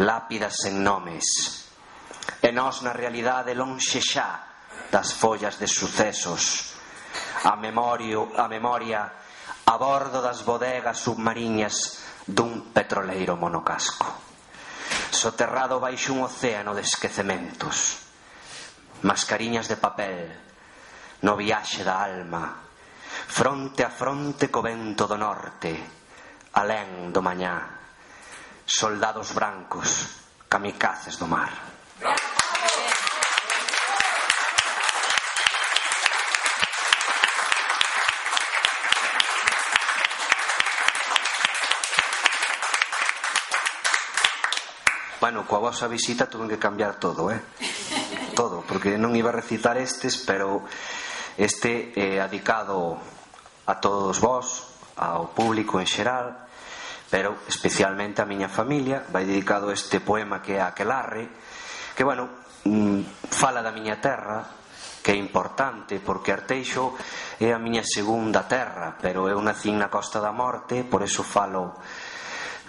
[0.00, 1.68] lápidas sen nomes.
[2.42, 4.40] E nós na realidade lonxe xa
[4.90, 6.75] das follas de sucesos
[7.44, 9.12] a, memorio, a memoria
[9.66, 14.06] a bordo das bodegas submariñas dun petroleiro monocasco
[15.10, 18.06] soterrado baixo un océano de esquecementos
[19.02, 20.30] mascariñas de papel
[21.22, 22.62] no viaxe da alma
[23.26, 25.74] fronte a fronte co vento do norte
[26.54, 27.62] alén do mañá
[28.66, 30.14] soldados brancos
[30.46, 32.45] kamikazes do mar Gracias.
[45.18, 47.40] Bueno, coa vosa visita tuve que cambiar todo, eh?
[48.36, 50.60] Todo, porque non iba a recitar estes, pero
[51.40, 53.00] este é eh, adicado
[53.64, 56.36] a todos vós, ao público en xeral,
[57.08, 61.32] pero especialmente a miña familia, vai dedicado este poema que é Aquelarre,
[61.96, 64.44] que, bueno, mm, fala da miña terra,
[65.00, 66.92] que é importante porque Arteixo
[67.40, 71.72] é a miña segunda terra, pero eu nací na Costa da Morte, por eso falo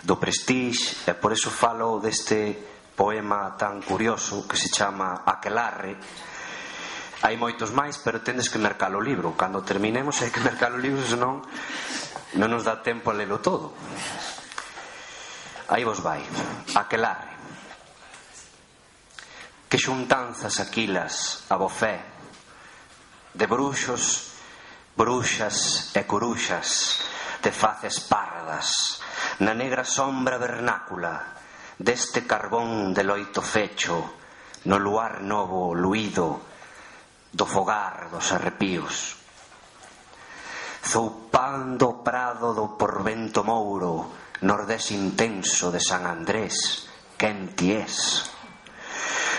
[0.03, 2.53] do Prestige e por eso falo deste
[2.97, 5.97] poema tan curioso que se chama Aquelarre.
[7.21, 9.33] Hai moitos máis pero tendes que mercar o libro.
[9.33, 11.45] Cando terminemos hai que mercar o libro senón
[12.37, 13.73] non nos dá tempo a lelo todo.
[15.69, 16.21] Aí vos vai.
[16.73, 17.37] Aquelarre.
[19.69, 22.01] Que xuntanzas aquilas a bofé
[23.37, 24.33] de bruxos
[24.97, 27.05] bruxas e coruxas
[27.43, 28.97] de faces pardas
[29.39, 31.37] na negra sombra vernácula
[31.77, 34.17] deste carbón de loito fecho
[34.65, 36.41] no luar novo luído
[37.29, 39.13] do fogar dos arrepíos
[40.81, 44.09] zoupando o prado do porvento mouro
[44.41, 48.25] nordés intenso de San Andrés quen ti es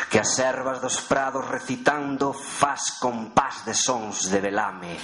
[0.09, 4.95] que as ervas dos prados recitando faz compás de sons de velame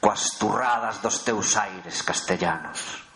[0.00, 3.09] coas turradas dos teus aires castellanos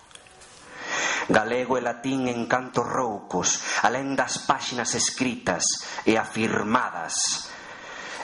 [1.28, 5.64] galego e latín en cantos roucos, alén das páxinas escritas
[6.04, 7.48] e afirmadas.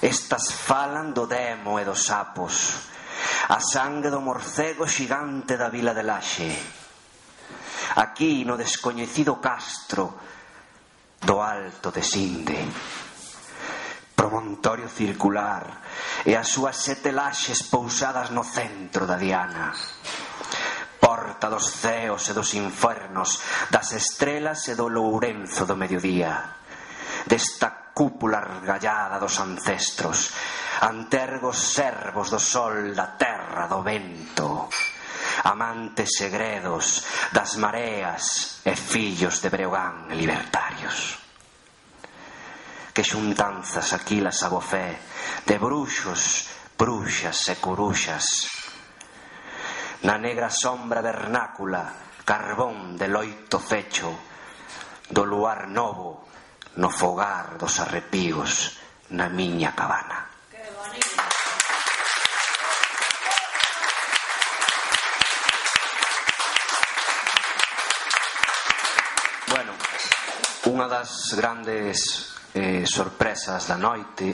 [0.00, 2.88] Estas falan do demo e dos sapos,
[3.52, 6.52] a sangue do morcego xigante da vila de Laxe.
[8.00, 10.16] Aquí, no descoñecido castro
[11.20, 12.60] do alto de Sinde
[14.20, 15.80] promontorio circular
[16.28, 19.72] e as súas sete laxes pousadas no centro da diana
[21.20, 26.56] porta dos ceos e dos infernos, das estrelas e do lourenzo do mediodía,
[27.28, 30.33] desta cúpula argallada dos ancestros,
[30.80, 34.72] antergos servos do sol, da terra, do vento,
[35.44, 37.04] amantes segredos
[37.37, 41.20] das mareas e fillos de Breogán libertarios.
[42.96, 44.96] Que xuntanzas aquilas a bofé
[45.44, 46.48] de bruxos,
[46.80, 48.59] bruxas e coruxas
[50.02, 51.92] na negra sombra vernácula,
[52.24, 54.08] carbón de loito fecho,
[55.10, 56.24] do luar novo,
[56.80, 58.80] no fogar dos arrepíos
[59.12, 60.24] na miña cabana.
[69.53, 69.74] Bueno,
[70.70, 74.32] unha das grandes eh, sorpresas da noite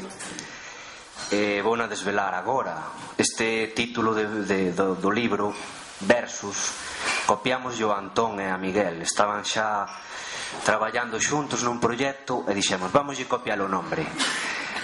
[1.30, 5.54] eh, vona desvelar agora este título de, de, do, do libro
[6.00, 6.76] Versus.
[7.24, 9.00] Copiamos a Antón e a Miguel.
[9.00, 9.88] Estaban xa
[10.62, 14.06] traballando xuntos nun proxecto e dixemos vamos copiar o nombre.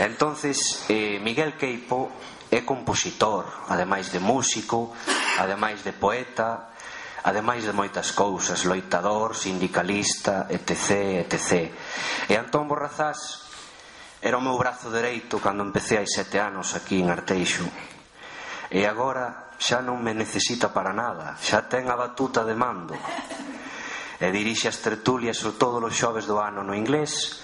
[0.01, 2.11] Entonces eh, Miguel Queipo
[2.51, 4.93] é compositor ademais de músico
[5.39, 6.73] ademais de poeta
[7.23, 11.71] ademais de moitas cousas loitador, sindicalista, etc, etc.
[12.27, 13.47] E Antón Borrazás
[14.23, 17.67] Era o meu brazo dereito cando empecé hai sete anos aquí en Arteixo.
[18.71, 22.95] E agora xa non me necesita para nada, xa ten a batuta de mando.
[24.23, 27.43] E dirixe as tertulias o todos os xoves do ano no inglés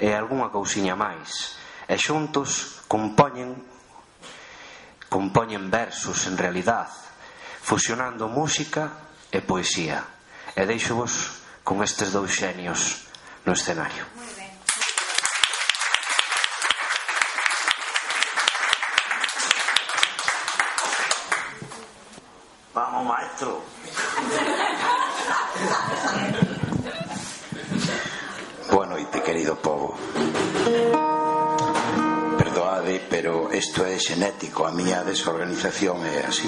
[0.00, 1.60] e algunha cousiña máis.
[1.84, 3.60] E xuntos compoñen
[5.12, 6.88] compoñen versos en realidad,
[7.60, 10.00] fusionando música e poesía.
[10.56, 13.04] E deixo vos con estes dous xenios
[13.44, 14.19] no escenario.
[29.40, 29.96] querido povo.
[32.36, 36.44] Perdoade pero isto é xenético a miña desorganización é así.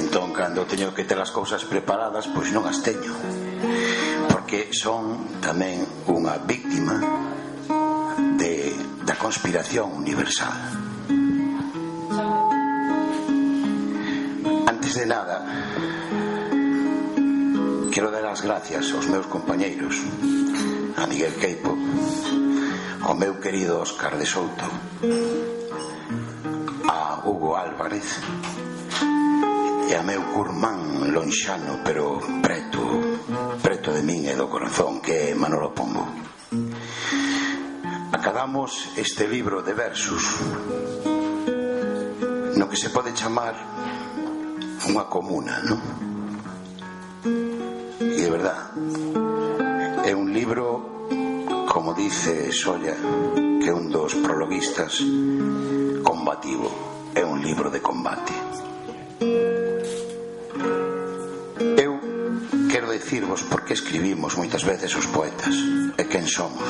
[0.00, 3.12] Entón cando teño que ter as cousas preparadas pois non as teño
[4.32, 6.96] porque son tamén unha víctima
[8.40, 8.72] de,
[9.04, 10.56] da conspiración universal.
[14.64, 15.44] Antes de nada
[17.92, 20.00] quero dar as gracias aos meus compañeiros
[20.96, 21.76] a Miguel Queipo,
[23.02, 24.64] ao meu querido Óscar de Souto,
[26.88, 28.20] a Hugo Álvarez.
[29.88, 32.80] E a meu curmán lonxano pero preto
[33.60, 36.08] preto de min e do corazón que é Manolo Pombo.
[38.12, 40.24] Acabamos este libro de versos
[42.56, 43.52] no que se pode chamar
[44.88, 45.80] unha comuna non?
[48.00, 48.72] e de verdad
[50.04, 51.06] É un libro,
[51.70, 52.98] como dice Solla,
[53.62, 54.98] que é un dos prologuistas,
[56.02, 56.66] combativo,
[57.14, 58.34] é un libro de combate.
[61.78, 62.02] Eu
[62.66, 65.54] quero dicirvos por que escribimos moitas veces os poetas
[65.94, 66.66] e quen somos.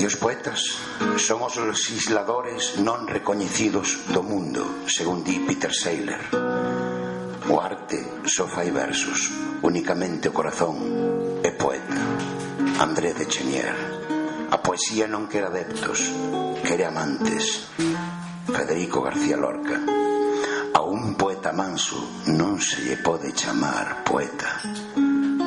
[0.00, 0.80] E os poetas
[1.20, 6.48] son os legisladores non recoñecidos do mundo, segundo di Peter Saylor
[7.48, 7.96] O arte
[8.28, 9.32] só fai versos,
[9.62, 10.76] únicamente o corazón
[11.40, 11.96] é poeta.
[12.76, 13.72] André de Chenier.
[14.52, 16.12] A poesía non quere adeptos,
[16.60, 17.72] quere amantes.
[18.52, 19.80] Federico García Lorca.
[20.76, 21.96] A un poeta manso
[22.36, 24.60] non se lle pode chamar poeta.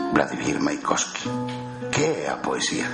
[0.09, 1.29] Vladimir Maikoski.
[1.93, 2.89] Que é a poesía?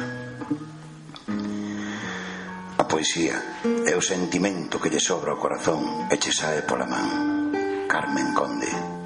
[2.76, 7.88] A poesía é o sentimento que lle sobra ao corazón e che sae pola man.
[7.88, 8.97] Carmen Conde.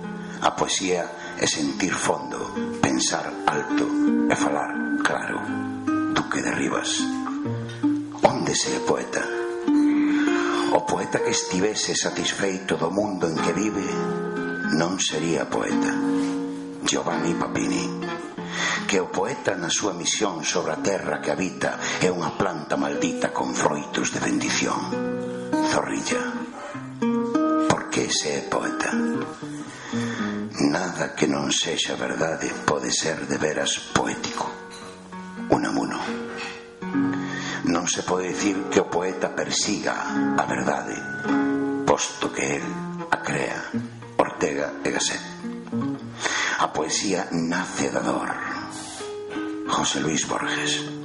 [0.42, 1.06] A poesía
[1.38, 2.42] é sentir fondo,
[2.82, 3.86] pensar alto
[4.26, 4.74] e falar
[5.06, 5.38] claro.
[6.18, 6.98] Duque de Rivas.
[8.26, 9.22] Onde se é poeta?
[10.74, 13.86] O poeta que estivese satisfeito do mundo en que vive
[14.74, 15.94] non sería poeta.
[16.90, 17.86] Giovanni Papini
[18.90, 23.32] que o poeta na súa misión sobre a terra que habita é unha planta maldita
[23.32, 24.84] con froitos de bendición.
[25.72, 26.20] Zorrilla,
[27.72, 28.92] por que se é poeta?
[30.60, 34.52] Nada que non sexa verdade pode ser de veras poético.
[35.48, 35.96] Unamuno.
[37.72, 39.96] Non se pode dicir que o poeta persiga
[40.36, 40.96] a verdade,
[41.88, 42.68] posto que el
[43.08, 43.64] a crea
[44.20, 45.24] Ortega e Gasset.
[46.60, 48.30] A poesía nace da dor.
[49.72, 51.01] José Luis Borges.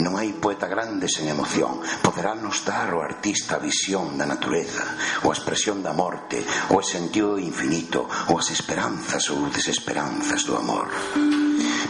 [0.00, 1.80] Non hai poeta grande sen emoción.
[2.00, 4.84] Poderános dar o artista a visión da natureza,
[5.22, 6.40] ou a expresión da morte,
[6.72, 10.88] ou o sentido do infinito, ou as esperanzas ou desesperanzas do amor.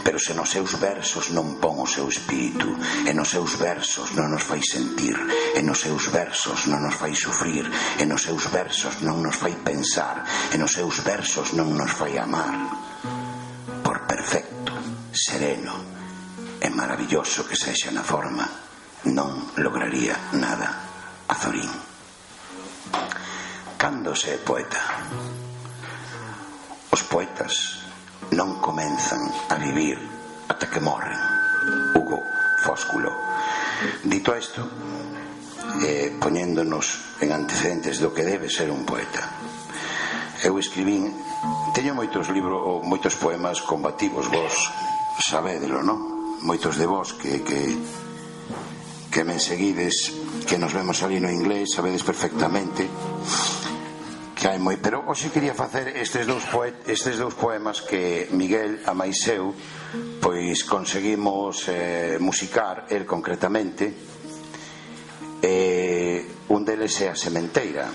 [0.03, 2.67] Pero se nos seus versos non pon o seu espírito,
[3.07, 5.15] e nos seus versos non nos fai sentir,
[5.55, 7.63] e nos seus versos non nos fai sufrir,
[7.97, 12.19] e nos seus versos non nos fai pensar, e nos seus versos non nos fai
[12.19, 12.57] amar,
[13.79, 14.75] por perfecto,
[15.15, 15.92] sereno,
[16.63, 18.47] É maravilloso que sexa na forma.
[19.11, 20.71] Non lograría nada.
[21.27, 21.67] Azorín.
[23.75, 24.79] Cando se é poeta?
[26.87, 27.83] Os poetas
[28.31, 29.99] non comenzan a vivir
[30.47, 31.19] ata que morren.
[31.99, 32.23] Hugo
[32.63, 33.11] Fósculo.
[34.07, 34.63] Dito isto,
[35.83, 39.19] eh, poñéndonos en antecedentes do que debe ser un poeta.
[40.39, 41.11] Eu escribín,
[41.75, 44.55] teño moitos libros ou moitos poemas combativos, vos
[45.19, 46.12] sabédelo, non?
[46.43, 47.73] moitos de vos que, que,
[49.07, 50.11] que me seguides
[50.45, 52.85] que nos vemos ali no inglés sabedes perfectamente
[54.35, 58.83] que hai moi pero hoxe quería facer estes dous, poet, estes dous poemas que Miguel
[58.83, 63.93] Amaiseu eu pois conseguimos eh, musicar el concretamente
[65.41, 67.91] eh, un deles é a sementeira.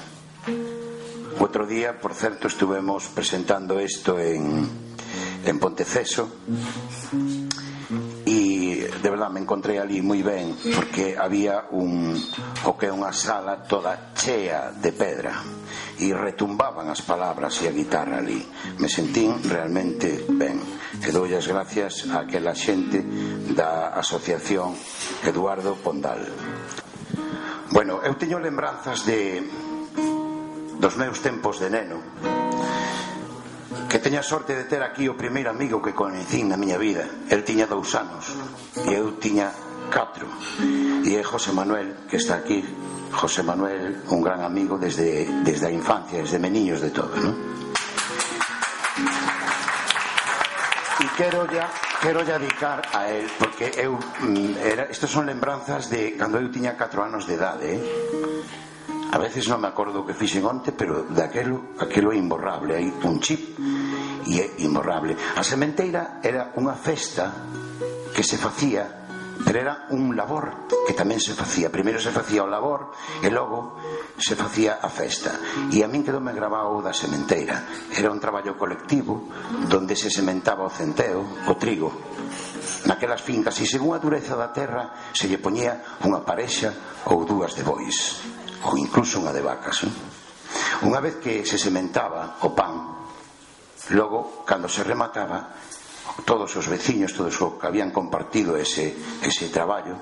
[1.41, 4.69] Outro día por certo estuvemos presentando isto en,
[5.45, 6.29] en Ponteceso
[8.29, 12.13] e de verdad me encontrei ali moi ben porque había un
[12.69, 15.33] o que é unha sala toda chea de pedra
[15.97, 18.39] e retumbaban as palabras e a guitarra ali.
[18.79, 20.61] Me sentín realmente ben.
[21.01, 23.01] E dou as gracias a aquela xente
[23.57, 24.77] da asociación
[25.25, 26.21] Eduardo Pondal.
[27.73, 29.41] Bueno, eu teño lembranzas de
[30.77, 32.38] dos meus tempos de neno
[33.87, 37.47] que teña sorte de ter aquí o primeiro amigo que coñecín na miña vida el
[37.47, 38.35] tiña dous anos
[38.75, 39.55] e eu tiña
[39.93, 40.27] catro
[41.07, 42.65] e é José Manuel que está aquí
[43.09, 47.33] José Manuel, un gran amigo desde, desde a infancia, desde meniños de todo ¿no?
[50.99, 51.71] e quero ya
[52.03, 56.51] quero ya dedicar a él porque eu mm, era, estas son lembranzas de cando eu
[56.51, 57.83] tiña 4 anos de idade eh?
[59.11, 62.93] A veces non me acordo o que fixen onte, pero daquelo, aquelo é imborrable, hai
[63.09, 63.57] un chip
[64.29, 65.17] e é imborrable.
[65.37, 67.33] A sementeira era unha festa
[68.13, 68.99] que se facía
[69.45, 71.71] pero era un labor que tamén se facía.
[71.71, 72.91] Primeiro se facía o labor
[73.23, 73.79] e logo
[74.19, 75.39] se facía a festa.
[75.71, 77.87] E a min quedoume grabado da sementeira.
[77.95, 79.31] Era un traballo colectivo
[79.71, 81.95] donde se sementaba o centeo o trigo.
[82.91, 86.75] Naquelas fincas e según a dureza da terra se lle poñía unha parexa
[87.07, 88.21] ou dúas de bois
[88.65, 89.87] ou incluso unha de vacas.
[89.87, 89.93] Eh?
[90.87, 92.99] Unha vez que se sementaba o pan,
[93.95, 95.55] logo, cando se remataba,
[96.25, 99.95] todos os veciños, todos os que habían compartido ese, ese traballo,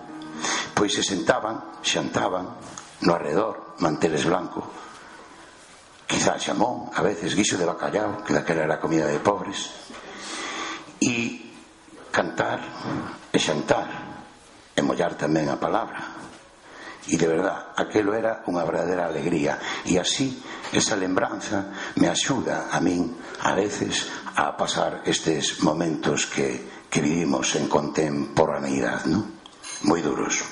[0.72, 2.56] pois se sentaban, xantaban
[3.04, 4.64] no arredor, manteles blanco,
[6.08, 9.68] quizá xamón, a veces guiso de bacallao, que daquela era a comida de pobres,
[10.96, 11.52] e
[12.08, 12.60] cantar
[13.28, 13.88] e xantar
[14.72, 16.15] e mollar tamén a palabra
[17.06, 19.58] E de verdad, aquelo era unha verdadeira alegría.
[19.86, 20.42] E así,
[20.74, 21.70] esa lembranza
[22.02, 23.14] me axuda a min,
[23.46, 29.38] a veces, a pasar estes momentos que, que vivimos en contemporaneidade, non?
[29.86, 30.42] Moi duros.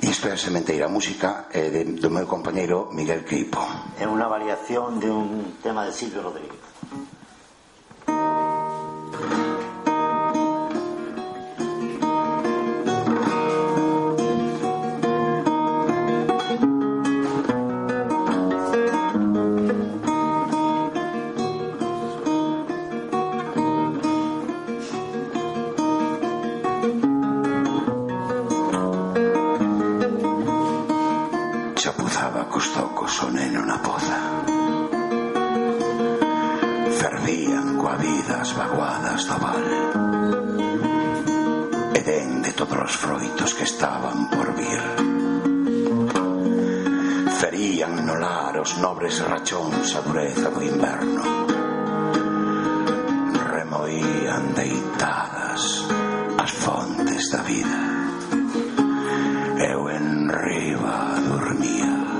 [0.00, 3.60] Isto é a sementeira música eh, de, do meu compañeiro Miguel Quipo
[4.00, 6.56] É unha variación de un tema de Silvio Rodríguez.
[44.30, 44.84] por vía.
[47.40, 51.24] Ferían no lar os nobres rachóns a dureza do inverno.
[53.54, 55.62] Remoían deitadas
[56.38, 57.78] as fontes da vida.
[59.60, 62.10] Eu en riba dormía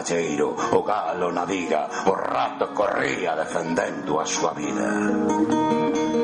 [0.00, 6.19] pacheiro, o galo na diga, o rato corría defendendo a súa vida.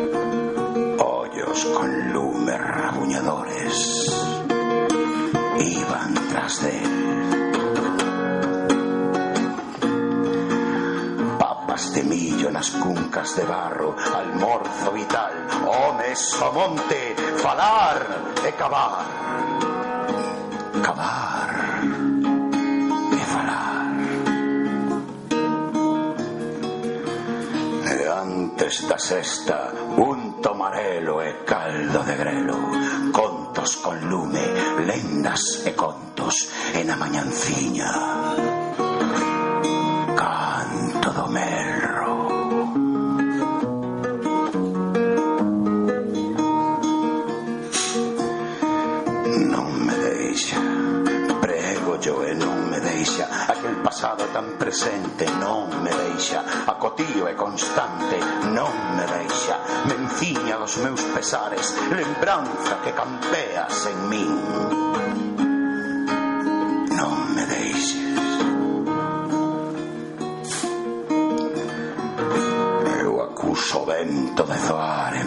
[1.27, 4.07] Con lume rabuñadores.
[5.59, 6.81] Iban tras de
[11.37, 15.35] Papas de millo nas cuncas de barro Almorzo vital
[15.67, 18.07] Homes o monte Falar.
[18.47, 19.03] E cavar
[20.81, 21.37] Cavar
[28.89, 32.57] da sesta un tomarelo e caldo de grelo
[33.11, 34.47] contos con lume
[34.87, 37.91] lendas e contos e na mañanciña
[40.15, 41.96] canto do merro
[53.97, 56.45] pasado tan presente non me deixa.
[56.69, 58.21] Acotío e constante
[58.53, 59.57] non me deixa.
[59.89, 64.33] Menciña dos meus pesares lembranza que campeas en min
[66.93, 68.05] non me deixes.
[73.01, 75.26] Eu acuso o vento de zoar en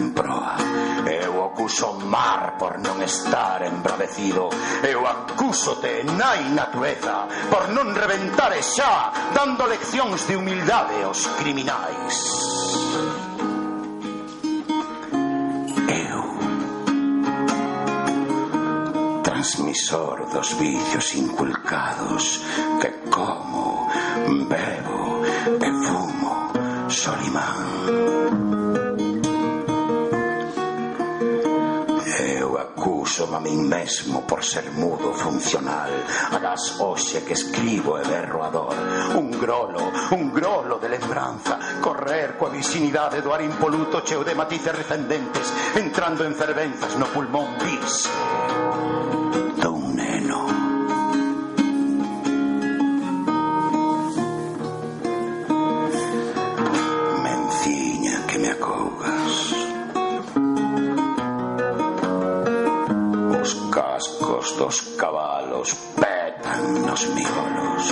[1.70, 4.50] acuso mar por non estar embravecido.
[4.82, 12.14] Eu acúsote, nai natureza Por non reventar xa Dando leccións de humildade aos criminais.
[15.86, 16.22] Eu
[19.22, 22.42] Transmisor dos vicios inculcados
[22.82, 23.86] Que como,
[24.26, 25.22] bebo
[25.54, 26.34] e fumo
[26.90, 28.49] Solimán.
[33.10, 35.90] acuso a min mesmo por ser mudo funcional.
[36.30, 38.76] Agás hoxe que escribo e berro a dor.
[39.18, 41.58] Un grolo, un grolo de lembranza.
[41.82, 45.50] Correr coa vicinidade do ar impoluto Cheo de matices recendentes.
[45.74, 48.06] Entrando en fervenzas no pulmón bis.
[64.60, 67.84] dos cabalos petan nos migolos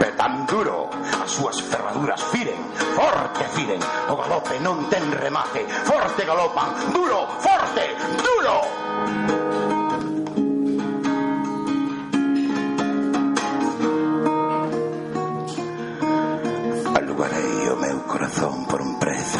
[0.00, 0.90] Petan duro,
[1.22, 2.58] as súas ferraduras firen
[2.98, 3.78] Forte firen,
[4.10, 7.94] o galope non ten remate Forte galopan, duro, forte,
[8.26, 8.58] duro.
[18.10, 18.69] Corazón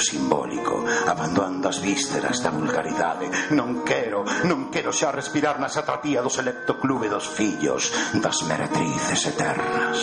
[0.00, 3.30] simbólico Abandonando as vísceras da vulgaridade.
[3.54, 9.20] Non quero, non quero xa respirar na satrapía do selecto clube dos fillos Das meretrices
[9.30, 9.98] eternas.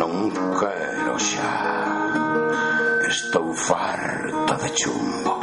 [0.00, 1.54] Non quero xa.
[3.06, 5.37] Estou farto de chumbo.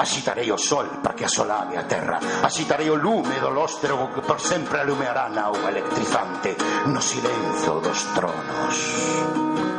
[0.00, 2.18] Axitarei o sol para que asolade a terra.
[2.42, 6.56] Axitarei o lume do lóstrego que por sempre alumeará na auga electrizante
[6.88, 9.69] No silencio dos tronos.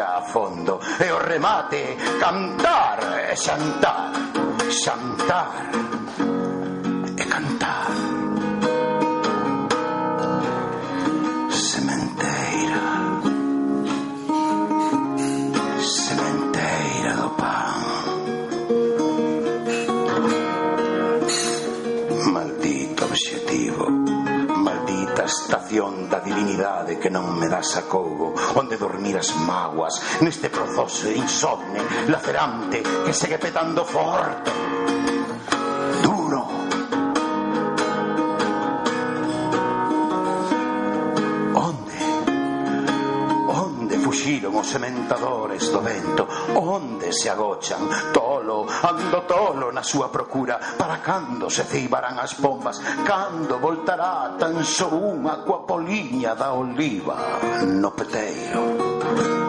[0.00, 0.80] marcha a fondo.
[0.98, 2.98] E o remate cantar
[3.30, 4.12] e xantar
[4.70, 5.89] xantar.
[25.70, 31.06] habitación da divinidade que non me das a cougo onde dormir as mágoas neste proceso
[31.14, 31.78] insomne
[32.10, 34.50] lacerante que segue petando forte.
[44.20, 47.88] Fuxiron os sementadores do vento Onde se agochan?
[48.12, 50.60] Tolo, ando tolo na súa procura.
[50.76, 52.76] Para cando se ceibarán as pombas?
[53.00, 57.16] Cando voltará tan só unha coa poliña da oliva
[57.64, 59.39] No peteiro?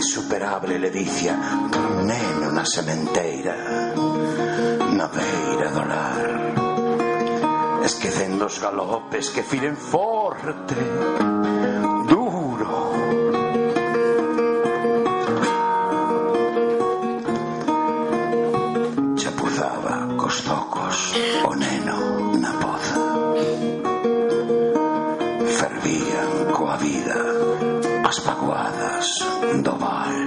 [0.00, 1.36] insuperable ledicia
[2.08, 3.54] neno na sementeira
[4.96, 6.30] na beira do lar
[7.84, 10.80] esquecendo os galopes que firen forte
[12.08, 12.96] duro.
[19.20, 20.98] Chapuzaba cos tocos
[21.44, 22.00] o neno
[22.40, 22.96] na poza.
[25.60, 27.20] Fervían coa vida
[28.10, 30.19] as paguadas 你懂吧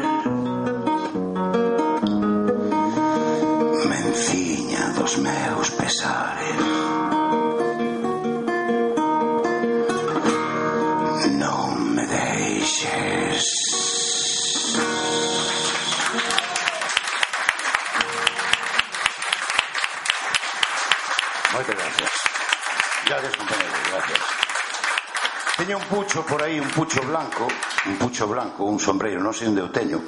[25.94, 27.48] pucho por aí, un pucho blanco,
[27.86, 30.02] un pucho blanco, un sombreiro, non sei onde o teño,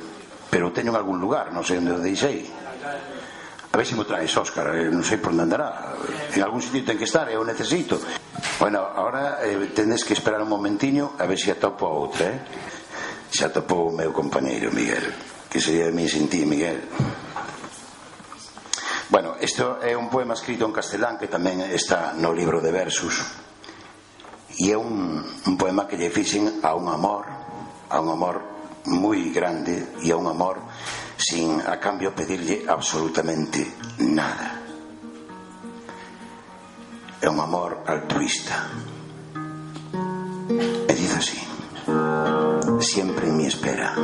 [0.49, 2.41] pero o teño en algún lugar, non sei onde o deixei.
[3.69, 5.93] A ver se me traes, Óscar, eh, non sei por onde andará.
[6.33, 8.01] En algún sitio ten que estar, eh, eu necesito.
[8.57, 12.41] Bueno, ahora eh, tendes que esperar un momentiño a ver se atopo a outra, eh?
[13.29, 15.05] Se atopou o meu compañeiro, Miguel,
[15.53, 16.81] que sería de mí sin ti, Miguel.
[19.13, 23.44] Bueno, isto é un poema escrito en castelán que tamén está no libro de versos
[24.57, 25.23] e é un,
[25.57, 27.25] poema que lle fixen a un amor
[27.89, 28.41] a un amor
[28.85, 30.61] moi grande e a un amor
[31.17, 33.65] sin a cambio pedirlle absolutamente
[33.97, 34.61] nada.
[37.21, 38.69] É un amor altruista.
[40.87, 41.39] E dice así
[42.79, 43.95] siempre en mi espera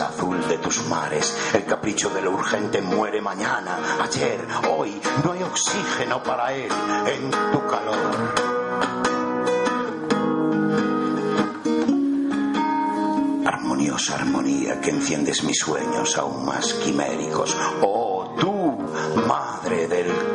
[0.00, 5.42] azul de tus mares, el capricho de lo urgente muere mañana, ayer, hoy, no hay
[5.42, 6.70] oxígeno para él
[7.06, 8.58] en tu calor.
[13.46, 17.56] Armoniosa armonía que enciendes mis sueños aún más quiméricos.
[17.82, 18.78] Oh, tú,
[19.26, 20.32] madre del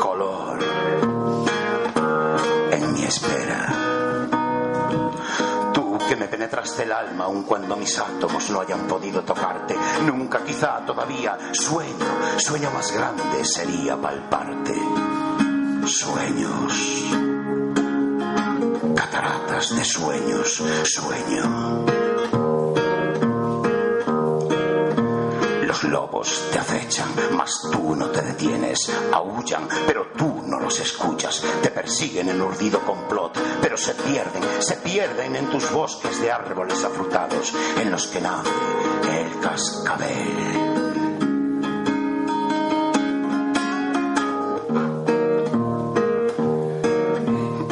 [6.53, 9.75] que me penetraste el alma aun cuando mis átomos no hayan podido tocarte.
[10.05, 12.05] Nunca, quizá, todavía, sueño,
[12.37, 14.75] sueño más grande sería palparte.
[15.85, 17.05] Sueños.
[18.95, 22.02] Cataratas de sueños, sueño.
[25.83, 28.89] Los lobos te acechan, mas tú no te detienes.
[29.11, 31.43] Aullan, pero tú no los escuchas.
[31.61, 36.81] Te persiguen en urdido complot, pero se pierden, se pierden en tus bosques de árboles
[36.85, 38.49] afrutados, en los que nace
[39.11, 40.63] el cascabel.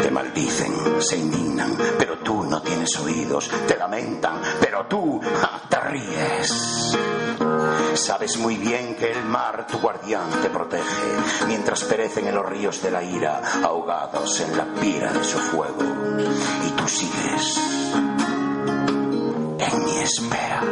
[0.02, 3.50] Te maldicen, se indignan, pero tú no tienes oídos.
[3.68, 5.22] Te lamentan, pero tú
[5.70, 7.11] te ríes.
[8.02, 10.84] Sabes muy bien que el mar, tu guardián, te protege,
[11.48, 15.84] mientras perecen en los ríos de la ira, ahogados en la pira de su fuego.
[16.66, 17.60] Y tú sigues
[19.60, 20.64] en mi espera.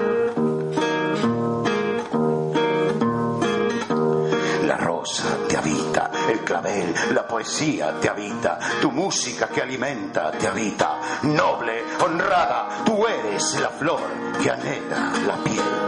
[4.65, 10.47] La rosa te habita, el clavel, la poesía te habita, tu música que alimenta te
[10.47, 10.99] habita.
[11.23, 14.01] Noble, honrada, tú eres la flor
[14.41, 15.78] que anhela la piel.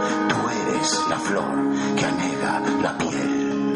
[0.82, 3.72] Eres la flor que anhela la piel.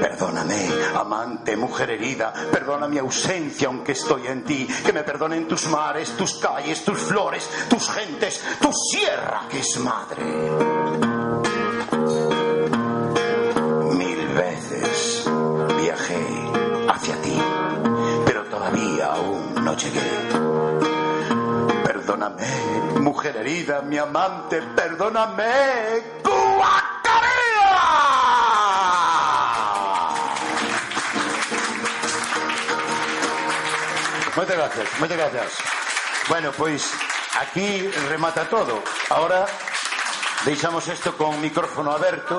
[0.00, 5.66] Perdóname, amante, mujer herida, perdona mi ausencia aunque estoy en ti, que me perdonen tus
[5.66, 11.09] mares, tus calles, tus flores, tus gentes, tu sierra que es madre.
[22.20, 26.90] Perdóname, mujer herida, mi amante, perdóname, Guacarera.
[34.36, 35.52] Moitas gracias, moitas gracias.
[36.28, 36.92] Bueno, pois
[37.40, 38.82] aquí remata todo.
[39.08, 39.46] Ahora
[40.44, 42.36] deixamos isto con micrófono aberto.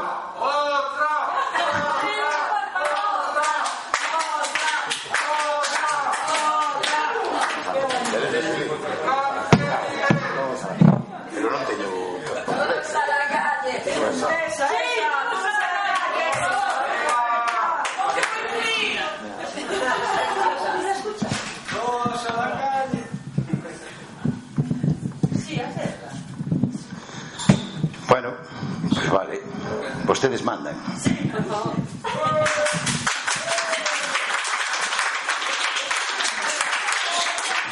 [30.12, 30.76] Vostedes mandan.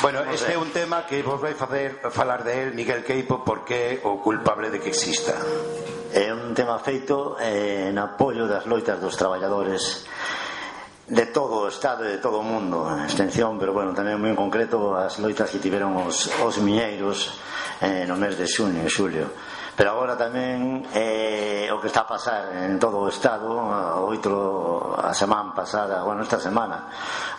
[0.01, 3.99] Bueno, este é un tema que vos vai facer falar de él Miguel Queipo porque
[3.99, 5.35] é o culpable de que exista.
[6.15, 10.07] É un tema feito eh, en apoio das loitas dos traballadores
[11.11, 14.31] de todo o Estado e de todo o mundo en extensión, pero bueno, tamén moi
[14.31, 17.35] en concreto as loitas que tiveron os, os miñeiros
[17.83, 19.27] eh, no mes de xuño e xulio
[19.79, 23.47] Pero agora tamén eh, o que está a pasar en todo o Estado,
[24.03, 26.91] oito a semana pasada, bueno, esta semana,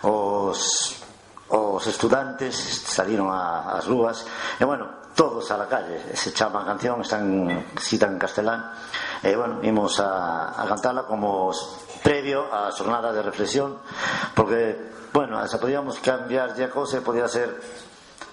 [0.09, 0.97] os
[1.53, 2.57] os estudantes
[2.89, 4.25] saliron ás rúas
[4.57, 7.45] e bueno, todos a la calle se chama a canción, están
[7.77, 8.73] cita en castelán
[9.21, 11.53] e bueno, imos a, a cantala como
[12.01, 13.77] previo á jornada de reflexión
[14.33, 14.81] porque,
[15.13, 17.53] bueno, se podíamos cambiar de cosa podía ser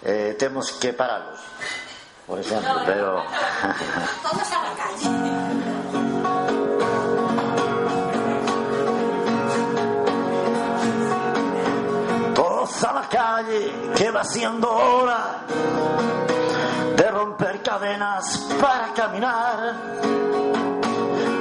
[0.01, 1.45] eh, temos que paralos.
[2.29, 3.23] Por exemplo, pero
[4.23, 5.09] Todos a la calle.
[12.35, 15.45] todos a la calle que va siendo hora
[16.97, 19.75] de romper cadenas para caminar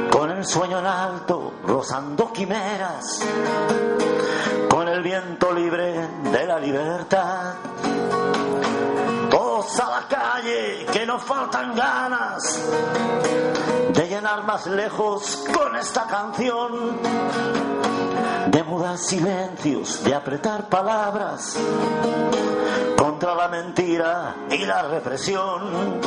[0.09, 3.19] con el sueño en alto rozando quimeras
[4.69, 7.55] con el viento libre de la libertad
[9.68, 12.63] a la calle que no faltan ganas
[13.93, 16.97] de llenar más lejos con esta canción,
[18.47, 21.57] de mudar silencios, de apretar palabras
[22.97, 25.99] contra la mentira y la represión.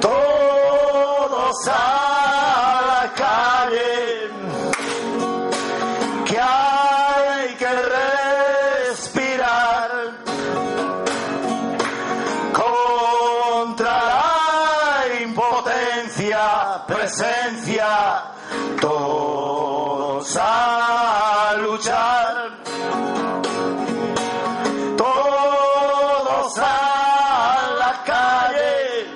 [0.00, 1.68] Todos
[18.84, 22.34] todos a luchar.
[24.96, 29.06] Todos a la calle,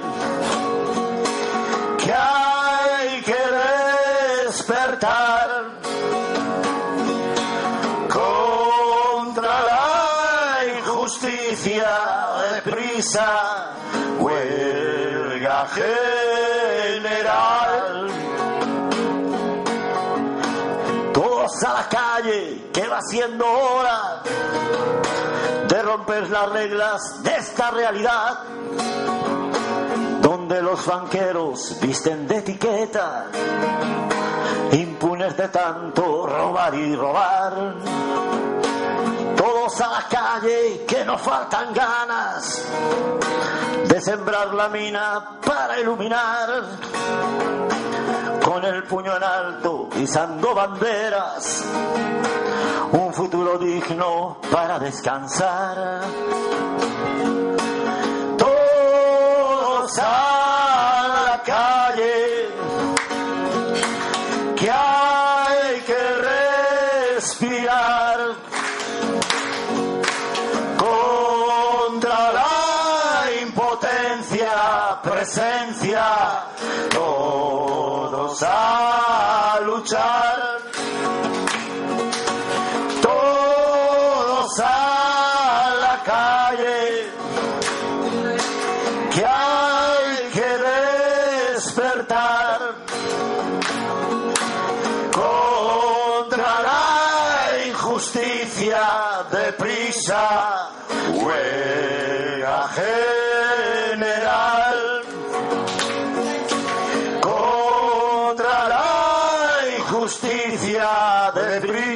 [2.02, 3.42] que hay que
[4.46, 5.48] despertar
[8.18, 11.90] contra la injusticia
[12.54, 13.28] deprisa,
[14.18, 15.66] huelga
[21.48, 24.22] A la calle, que va siendo hora
[25.66, 28.40] de romper las reglas de esta realidad,
[30.20, 33.28] donde los banqueros visten de etiqueta,
[34.72, 37.74] impunes de tanto robar y robar.
[39.34, 42.62] Todos a la calle, que no faltan ganas
[43.88, 46.64] de sembrar la mina para iluminar.
[48.48, 51.66] Con el puño en alto, izando banderas,
[52.92, 56.00] un futuro digno para descansar.
[58.38, 59.98] Todos
[78.42, 80.27] a luchar.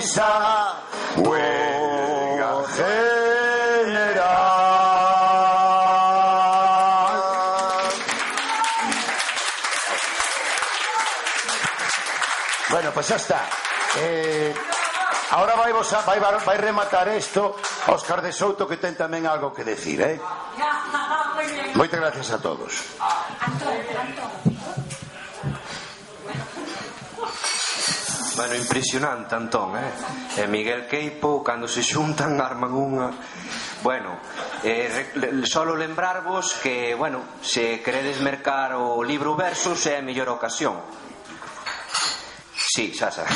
[0.03, 0.75] prisa
[1.17, 4.33] huelga general.
[12.71, 13.49] Bueno, pues xa está.
[13.99, 14.55] Eh,
[15.33, 19.49] Ahora vai, vos a, vai, vai rematar isto Óscar de Souto que ten tamén algo
[19.49, 20.21] que decir, eh?
[21.73, 23.01] Moitas gracias a todos.
[23.41, 24.52] Antón, Antón.
[28.35, 30.41] Bueno, impresionante, Antón, eh?
[30.41, 33.12] E Miguel Queipo, cando se xuntan, arman unha...
[33.85, 34.16] Bueno,
[34.64, 35.12] eh,
[35.45, 40.80] solo lembrarvos que, bueno, se queredes mercar o libro Versus é a mellor ocasión.
[42.57, 43.28] Sí, xa, xa.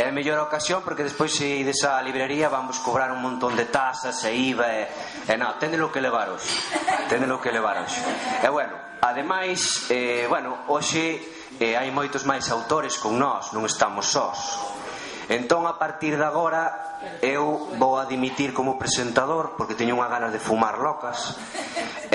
[0.00, 3.68] É a mellor ocasión porque despois se ides á librería vamos cobrar un montón de
[3.68, 4.88] tasas e IVA e,
[5.28, 6.40] e non, tendelo que levaros.
[7.12, 7.92] Tendelo que levaros.
[8.40, 14.12] E bueno, ademais, eh, bueno, hoxe e hai moitos máis autores con nós, non estamos
[14.12, 14.58] sós.
[15.26, 20.30] Entón, a partir de agora, eu vou a dimitir como presentador porque teño unha ganas
[20.30, 21.34] de fumar locas.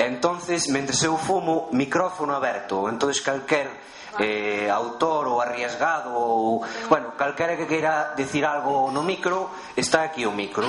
[0.00, 2.88] Entonces, mentre eu fumo, micrófono aberto.
[2.88, 3.68] Entonces, calquer
[4.16, 10.24] eh, autor ou arriesgado ou, bueno, calquera que queira decir algo no micro, está aquí
[10.24, 10.68] o micro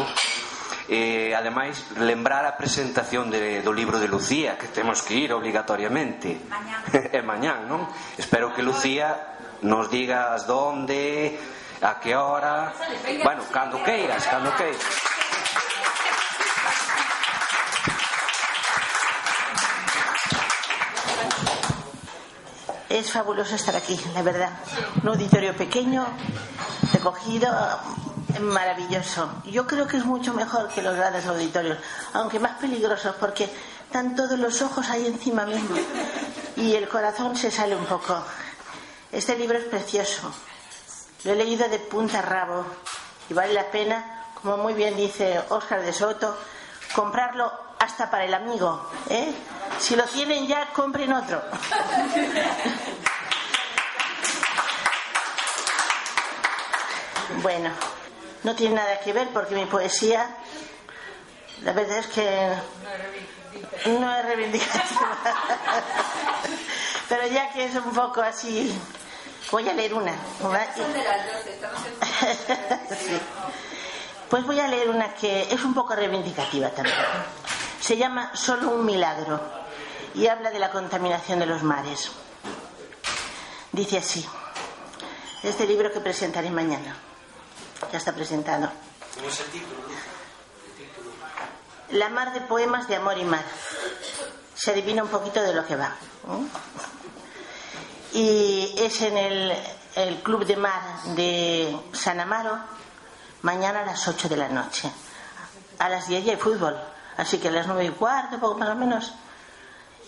[0.89, 6.39] eh, ademais, lembrar a presentación de, do libro de Lucía, que temos que ir obligatoriamente.
[6.49, 6.81] Mañán.
[6.91, 7.88] e mañán, non?
[8.19, 11.39] Espero que Lucía nos diga donde,
[11.81, 12.75] a que hora...
[13.23, 15.13] Bueno, cando queiras, cando queiras.
[22.93, 24.51] es fabuloso estar aquí, de verdad.
[25.01, 26.05] Un auditorio pequeño,
[26.93, 27.49] recogido,
[28.39, 29.29] maravilloso.
[29.45, 31.77] Yo creo que es mucho mejor que los grandes auditorios,
[32.13, 33.49] aunque más peligrosos porque
[33.86, 35.77] están todos los ojos ahí encima mismo
[36.55, 38.23] y el corazón se sale un poco.
[39.11, 40.34] Este libro es precioso.
[41.23, 42.65] Lo he leído de punta a rabo
[43.29, 46.38] y vale la pena, como muy bien dice Óscar de Soto,
[46.95, 48.89] comprarlo hasta para el amigo.
[49.09, 49.34] ¿eh?
[49.79, 51.41] Si lo tienen ya, compren otro.
[57.41, 57.71] Bueno,
[58.43, 60.35] no tiene nada que ver porque mi poesía
[61.63, 62.53] La verdad es que
[63.85, 65.17] no es reivindicativa.
[67.09, 68.73] Pero ya que es un poco así,
[69.51, 70.13] voy a leer una.
[70.75, 70.81] Sí.
[74.29, 76.95] Pues voy a leer una que es un poco reivindicativa también.
[77.79, 79.39] Se llama Solo un milagro
[80.15, 82.09] y habla de la contaminación de los mares.
[83.71, 84.25] Dice así,
[85.43, 86.95] este libro que presentaré mañana,
[87.91, 88.69] ya está presentado.
[89.15, 89.81] ¿Cómo es el título?
[91.91, 93.43] La mar de poemas de amor y mar.
[94.55, 95.95] Se adivina un poquito de lo que va.
[96.29, 96.47] ¿eh?
[98.13, 99.53] Y es en el,
[99.95, 100.81] el Club de Mar
[101.15, 102.57] de San Amaro,
[103.41, 104.91] mañana a las 8 de la noche.
[105.79, 106.79] A las 10 ya hay fútbol,
[107.17, 109.13] así que a las 9 y cuarto, poco más o menos.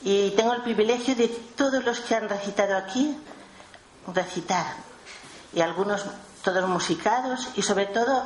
[0.03, 3.17] Y tengo el privilegio de todos los que han recitado aquí,
[4.13, 4.65] recitar.
[5.53, 6.05] Y algunos,
[6.45, 8.23] todos musicados, y sobre todo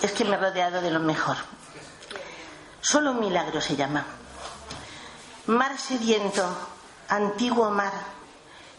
[0.00, 1.36] es que me he rodeado de lo mejor.
[2.80, 4.06] Solo un milagro se llama.
[5.46, 6.46] Mar sediento,
[7.08, 7.92] antiguo mar,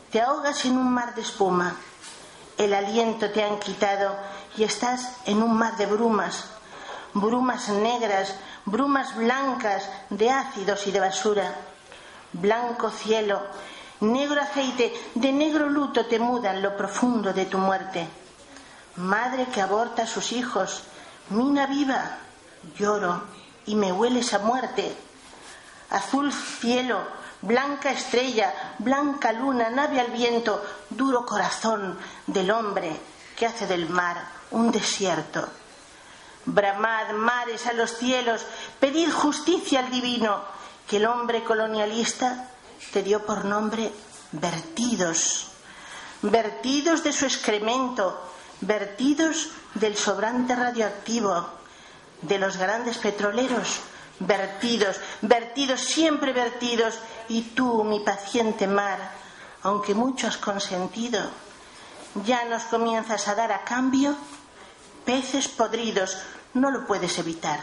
[0.10, 1.76] te ahogas en un mar de espuma,
[2.58, 4.16] el aliento te han quitado
[4.56, 6.46] y estás en un mar de brumas,
[7.14, 11.56] brumas negras, brumas blancas de ácidos y de basura,
[12.32, 13.42] blanco cielo,
[14.00, 18.21] negro aceite, de negro luto te mudan lo profundo de tu muerte.
[18.96, 20.84] Madre que aborta a sus hijos,
[21.30, 22.18] mina viva,
[22.78, 23.24] lloro
[23.66, 24.96] y me hueles a muerte.
[25.90, 27.02] Azul cielo,
[27.42, 33.00] blanca estrella, blanca luna, nave al viento, duro corazón del hombre
[33.38, 35.48] que hace del mar un desierto.
[36.46, 38.46] Bramad mares a los cielos,
[38.80, 40.42] pedid justicia al divino,
[40.88, 42.50] que el hombre colonialista
[42.92, 43.92] te dio por nombre
[44.32, 45.48] vertidos,
[46.22, 48.31] vertidos de su excremento,
[48.62, 51.48] vertidos del sobrante radioactivo,
[52.22, 53.80] de los grandes petroleros,
[54.20, 59.00] vertidos, vertidos, siempre vertidos, y tú, mi paciente mar,
[59.64, 61.22] aunque mucho has consentido,
[62.26, 64.16] ya nos comienzas a dar a cambio
[65.06, 66.18] peces podridos,
[66.54, 67.60] no lo puedes evitar.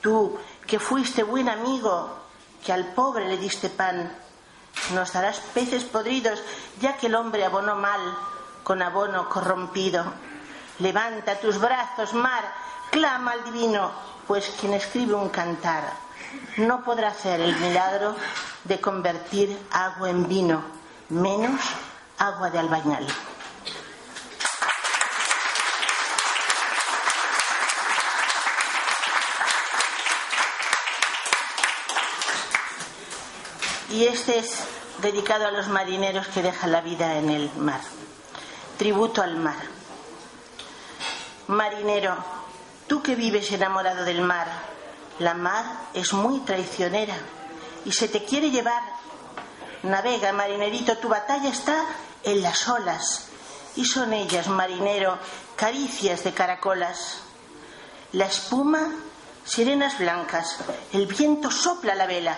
[0.00, 2.16] Tú, que fuiste buen amigo,
[2.64, 4.12] que al pobre le diste pan,
[4.94, 6.40] nos darás peces podridos,
[6.80, 8.00] ya que el hombre abonó mal
[8.66, 10.04] con abono corrompido.
[10.80, 12.42] Levanta tus brazos, mar,
[12.90, 13.92] clama al divino,
[14.26, 15.84] pues quien escribe un cantar
[16.56, 18.16] no podrá hacer el milagro
[18.64, 20.64] de convertir agua en vino,
[21.10, 21.60] menos
[22.18, 23.06] agua de albañal.
[33.90, 34.58] Y este es
[35.02, 37.80] dedicado a los marineros que dejan la vida en el mar.
[38.78, 39.56] Tributo al mar.
[41.48, 42.16] Marinero,
[42.86, 44.48] tú que vives enamorado del mar,
[45.18, 45.64] la mar
[45.94, 47.16] es muy traicionera
[47.84, 48.82] y se te quiere llevar.
[49.82, 51.84] Navega, marinerito, tu batalla está
[52.22, 53.28] en las olas
[53.76, 55.18] y son ellas, marinero,
[55.54, 57.20] caricias de caracolas.
[58.12, 58.92] La espuma,
[59.44, 60.56] sirenas blancas,
[60.92, 62.36] el viento sopla la vela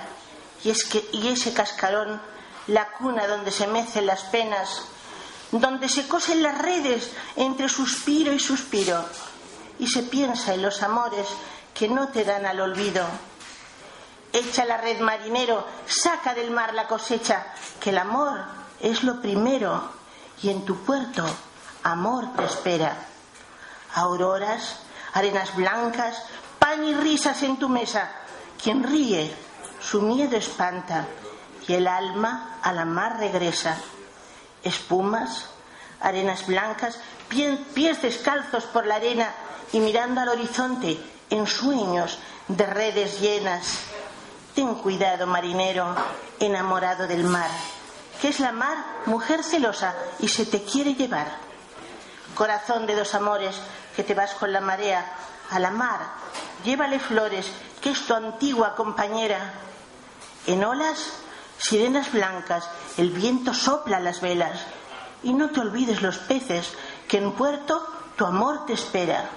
[0.62, 2.20] y, es que, y ese cascarón,
[2.66, 4.82] la cuna donde se mecen las penas,
[5.52, 9.04] donde se cosen las redes entre suspiro y suspiro,
[9.78, 11.26] y se piensa en los amores
[11.74, 13.06] que no te dan al olvido.
[14.32, 17.46] Echa la red marinero, saca del mar la cosecha,
[17.80, 18.40] que el amor
[18.80, 19.90] es lo primero,
[20.42, 21.24] y en tu puerto
[21.82, 22.96] amor te espera.
[23.94, 24.80] Auroras,
[25.14, 26.22] arenas blancas,
[26.58, 28.10] pan y risas en tu mesa.
[28.62, 29.34] Quien ríe,
[29.80, 31.06] su miedo espanta,
[31.66, 33.78] y el alma a la mar regresa.
[34.68, 35.46] Espumas,
[36.00, 36.98] arenas blancas,
[37.28, 39.32] pies descalzos por la arena
[39.72, 40.98] y mirando al horizonte
[41.30, 43.80] en sueños de redes llenas.
[44.54, 45.94] Ten cuidado, marinero,
[46.40, 47.50] enamorado del mar,
[48.20, 51.28] que es la mar, mujer celosa, y se te quiere llevar.
[52.34, 53.56] Corazón de dos amores,
[53.94, 55.04] que te vas con la marea
[55.50, 56.00] a la mar,
[56.64, 57.46] llévale flores,
[57.80, 59.54] que es tu antigua compañera.
[60.46, 61.12] En olas,
[61.58, 62.68] sirenas blancas,
[62.98, 64.60] el viento sopla las velas,
[65.22, 66.72] y no te olvides los peces,
[67.08, 67.86] que en puerto
[68.16, 69.30] tu amor te espera.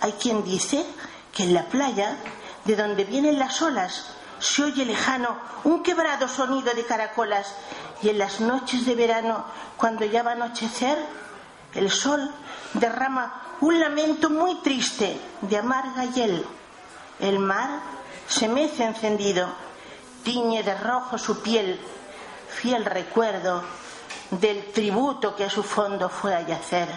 [0.00, 0.86] Hay quien dice
[1.32, 2.16] que en la playa,
[2.64, 4.04] de donde vienen las olas,
[4.38, 7.54] se oye lejano un quebrado sonido de caracolas
[8.02, 9.44] y en las noches de verano,
[9.76, 10.98] cuando ya va a anochecer,
[11.74, 12.30] el sol
[12.74, 16.44] derrama un lamento muy triste de amarga hiel.
[17.18, 17.80] El mar
[18.28, 19.48] se mece encendido,
[20.22, 21.80] tiñe de rojo su piel,
[22.66, 23.62] fiel recuerdo
[24.32, 26.88] del tributo que a su fondo fue a yacer.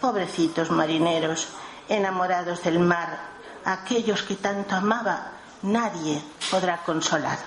[0.00, 1.48] Pobrecitos marineros,
[1.90, 3.18] enamorados del mar,
[3.66, 7.38] aquellos que tanto amaba, nadie podrá consolar.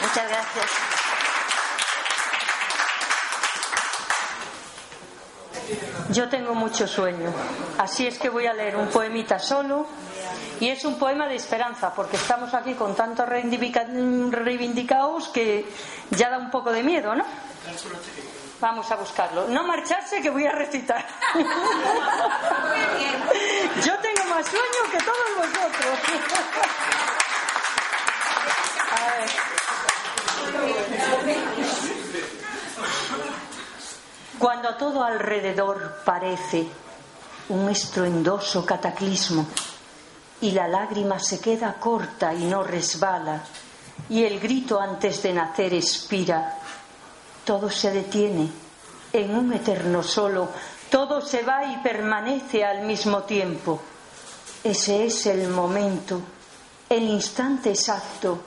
[0.00, 0.70] Muchas gracias.
[6.10, 7.32] Yo tengo mucho sueño,
[7.78, 9.88] así es que voy a leer un poemita solo
[10.60, 15.66] y es un poema de esperanza porque estamos aquí con tantos reivindicados que
[16.10, 17.24] ya da un poco de miedo, ¿no?
[18.60, 19.48] Vamos a buscarlo.
[19.48, 21.02] No marcharse que voy a recitar.
[23.82, 25.98] Yo tengo más sueño que todos vosotros.
[28.90, 29.30] A ver.
[34.38, 36.68] Cuando todo alrededor parece
[37.48, 39.46] un estruendoso cataclismo
[40.40, 43.42] y la lágrima se queda corta y no resbala
[44.08, 46.58] y el grito antes de nacer expira,
[47.44, 48.50] todo se detiene
[49.12, 50.48] en un eterno solo,
[50.90, 53.80] todo se va y permanece al mismo tiempo.
[54.64, 56.20] Ese es el momento,
[56.88, 58.40] el instante exacto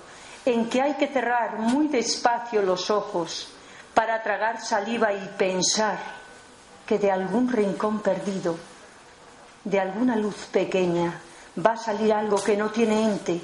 [0.45, 3.47] en que hay que cerrar muy despacio los ojos
[3.93, 5.97] para tragar saliva y pensar
[6.85, 8.57] que de algún rincón perdido,
[9.63, 11.21] de alguna luz pequeña,
[11.57, 13.39] va a salir algo que no tiene ente,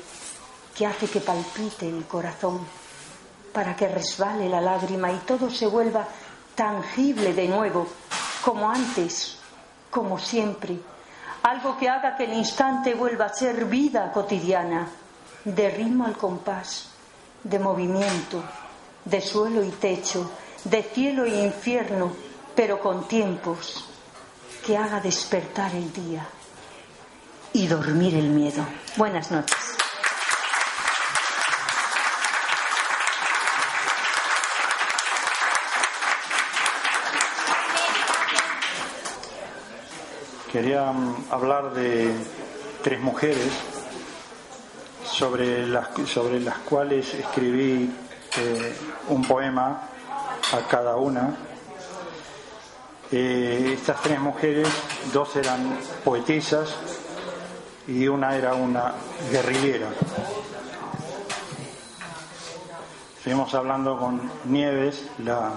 [0.75, 2.59] que hace que palpite el corazón,
[3.53, 6.07] para que resbale la lágrima y todo se vuelva
[6.55, 7.87] tangible de nuevo,
[8.43, 9.37] como antes,
[9.91, 10.79] como siempre,
[11.43, 14.87] algo que haga que el instante vuelva a ser vida cotidiana,
[15.45, 16.89] de ritmo al compás,
[17.43, 18.43] de movimiento,
[19.05, 20.29] de suelo y techo,
[20.63, 22.11] de cielo e infierno,
[22.55, 23.85] pero con tiempos
[24.65, 26.27] que haga despertar el día
[27.59, 28.65] y dormir el miedo.
[28.95, 29.57] Buenas noches.
[40.49, 42.13] Quería mm, hablar de
[42.81, 43.51] tres mujeres
[45.03, 47.93] sobre las, sobre las cuales escribí
[48.37, 48.75] eh,
[49.09, 49.81] un poema
[50.53, 51.35] a cada una.
[53.11, 54.69] Eh, estas tres mujeres,
[55.11, 56.73] dos eran poetisas
[57.89, 58.93] y una era una
[59.31, 59.89] guerrillera.
[63.17, 65.53] Estuvimos hablando con Nieves, la,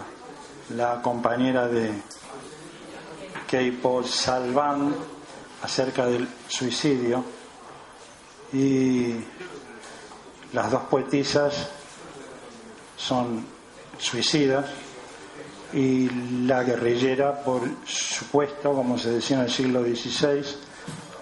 [0.71, 1.93] la compañera de
[3.47, 4.95] Keipo Salvan,
[5.63, 7.23] acerca del suicidio
[8.53, 9.15] y
[10.53, 11.69] las dos poetisas
[12.97, 13.47] son
[13.99, 14.67] suicidas
[15.73, 16.09] y
[16.47, 20.45] la guerrillera, por supuesto, como se decía en el siglo XVI,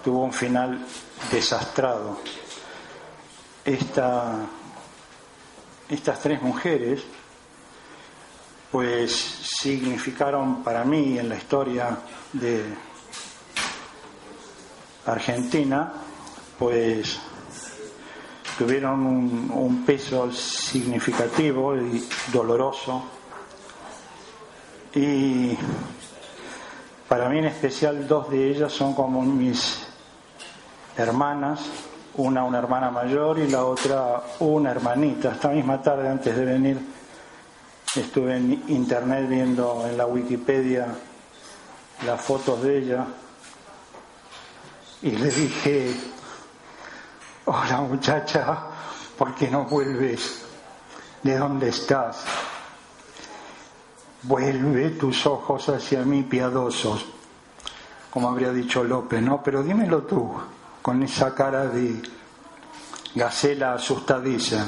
[0.03, 0.85] tuvo un final
[1.31, 2.19] desastrado.
[3.63, 4.37] Esta,
[5.89, 7.03] estas tres mujeres
[8.71, 11.97] pues significaron para mí en la historia
[12.33, 12.63] de
[15.05, 15.91] Argentina
[16.57, 17.19] pues
[18.57, 19.05] tuvieron
[19.51, 23.03] un, peso significativo y doloroso.
[24.93, 25.57] Y
[27.07, 29.80] para mí en especial dos de ellas son como mis
[30.97, 31.61] hermanas,
[32.15, 35.31] una una hermana mayor y la otra una hermanita.
[35.31, 36.79] Esta misma tarde antes de venir
[37.95, 40.87] estuve en internet viendo en la Wikipedia
[42.05, 43.05] las fotos de ella
[45.01, 45.95] y le dije,
[47.45, 48.59] Hola muchacha,
[49.17, 50.45] ¿por qué no vuelves?
[51.23, 52.23] ¿De dónde estás?
[54.23, 57.05] Vuelve tus ojos hacia mí piadosos,
[58.11, 59.41] como habría dicho López, ¿no?
[59.41, 60.31] Pero dímelo tú,
[60.81, 62.01] con esa cara de
[63.15, 64.65] gacela asustadiza.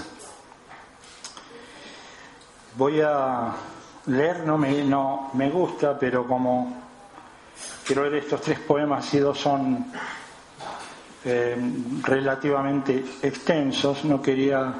[2.77, 3.51] Voy a
[4.07, 6.83] leer, no me, no me gusta, pero como
[7.85, 9.85] quiero leer estos tres poemas y dos son
[11.25, 11.57] eh,
[12.01, 14.73] relativamente extensos, no quería,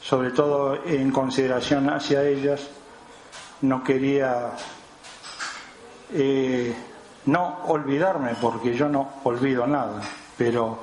[0.00, 2.60] sobre todo en consideración hacia ellas,
[3.62, 4.52] no quería
[6.12, 6.74] eh,
[7.26, 10.00] no olvidarme, porque yo no olvido nada,
[10.36, 10.78] pero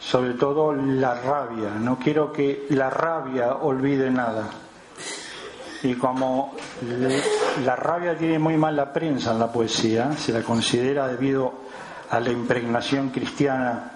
[0.00, 4.48] sobre todo la rabia, no quiero que la rabia olvide nada.
[5.82, 6.54] Y como
[7.64, 11.52] la rabia tiene muy mala prensa en la poesía, se la considera debido
[12.10, 13.92] a la impregnación cristiana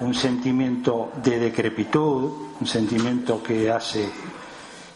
[0.00, 4.10] un sentimiento de decrepitud, un sentimiento que hace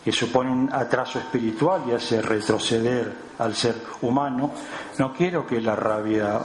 [0.09, 4.53] que supone un atraso espiritual y hace retroceder al ser humano,
[4.97, 6.40] no quiero que la rabia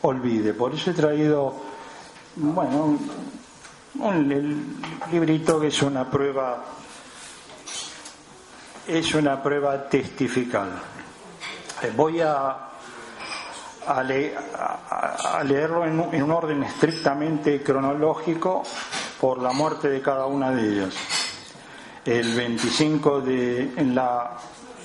[0.00, 0.54] olvide.
[0.54, 1.54] Por eso he traído,
[2.36, 2.98] bueno,
[3.98, 4.80] un,
[5.10, 6.64] librito que es una prueba,
[8.86, 10.70] es una prueba testifical.
[11.82, 12.70] Eh, voy a
[13.86, 14.02] a,
[15.44, 18.62] leerlo en un, orden estrictamente cronológico
[19.20, 20.94] por la muerte de cada una de ellas.
[22.04, 24.36] El 25 de, en la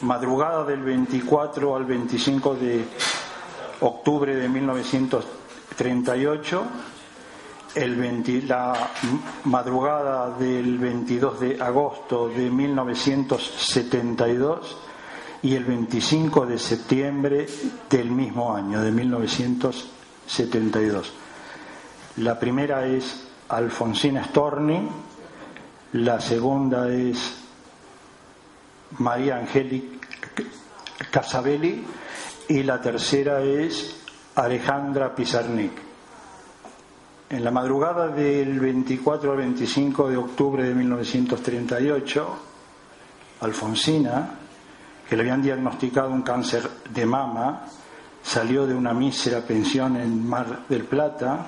[0.01, 2.85] madrugada del 24 al 25 de
[3.81, 6.65] octubre de 1938,
[7.75, 8.73] el la
[9.43, 14.77] madrugada del 22 de agosto de 1972
[15.43, 17.45] y el 25 de septiembre
[17.89, 21.11] del mismo año, de 1972.
[22.17, 24.87] La primera es Alfonsina Storni,
[25.93, 27.35] la segunda es
[28.97, 30.07] María Angélica
[31.11, 31.85] Casabelli
[32.47, 33.97] y la tercera es
[34.35, 35.84] Alejandra Pizarnik.
[37.27, 42.39] En la madrugada del 24 al 25 de octubre de 1938,
[43.41, 44.29] Alfonsina,
[45.09, 47.63] que le habían diagnosticado un cáncer de mama,
[48.21, 51.47] salió de una mísera pensión en Mar del Plata,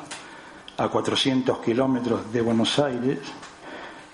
[0.77, 3.19] a 400 kilómetros de Buenos Aires,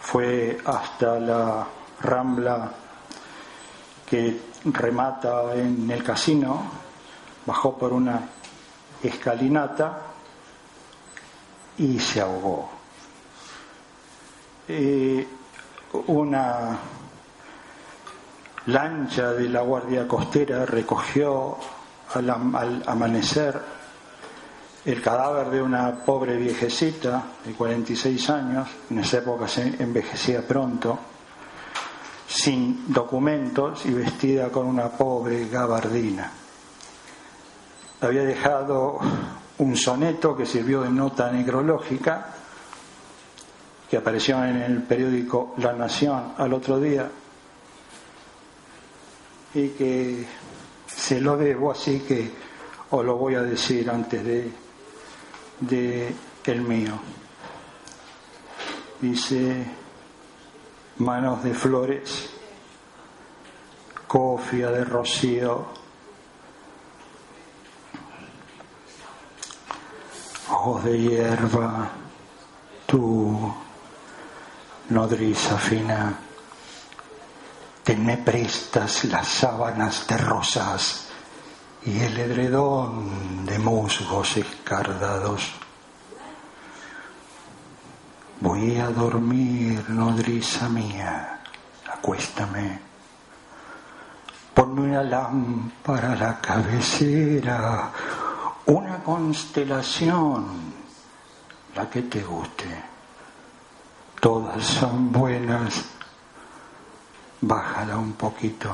[0.01, 1.65] fue hasta la
[2.01, 2.73] rambla
[4.05, 6.61] que remata en el casino,
[7.45, 8.19] bajó por una
[9.01, 10.12] escalinata
[11.77, 12.69] y se ahogó.
[14.67, 15.27] Eh,
[16.07, 16.77] una
[18.67, 21.57] lancha de la Guardia Costera recogió
[22.13, 23.59] al, amanecer
[24.85, 30.99] el cadáver de una pobre viejecita de 46 años, en esa época se envejecía pronto,
[32.27, 36.31] sin documentos y vestida con una pobre gabardina.
[38.01, 38.99] Había dejado
[39.59, 42.27] un soneto que sirvió de nota necrológica,
[43.89, 47.09] que apareció en el periódico La Nación al otro día,
[49.53, 50.25] y que
[50.87, 52.31] se lo debo, así que
[52.89, 54.51] os lo voy a decir antes de,
[55.59, 56.15] de
[56.45, 56.93] el mío.
[58.99, 59.65] Dice
[60.97, 62.29] manos de flores,
[64.07, 65.82] cofia de rocío,
[70.83, 71.89] de hierba,
[72.85, 73.53] tu
[74.89, 76.13] nodriza fina
[77.83, 81.07] te me prestas las sábanas de rosas
[81.85, 85.51] y el edredón de musgos escardados.
[88.39, 91.41] Voy a dormir, nodriza mía,
[91.91, 92.79] acuéstame.
[94.53, 97.91] Ponme una lámpara a la cabecera,
[98.65, 100.73] una constelación,
[101.75, 102.83] la que te guste.
[104.19, 105.85] Todas son buenas.
[107.41, 108.73] Bájala un poquito,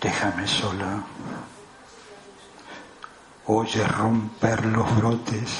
[0.00, 1.04] déjame sola,
[3.46, 5.50] oye romper los brotes,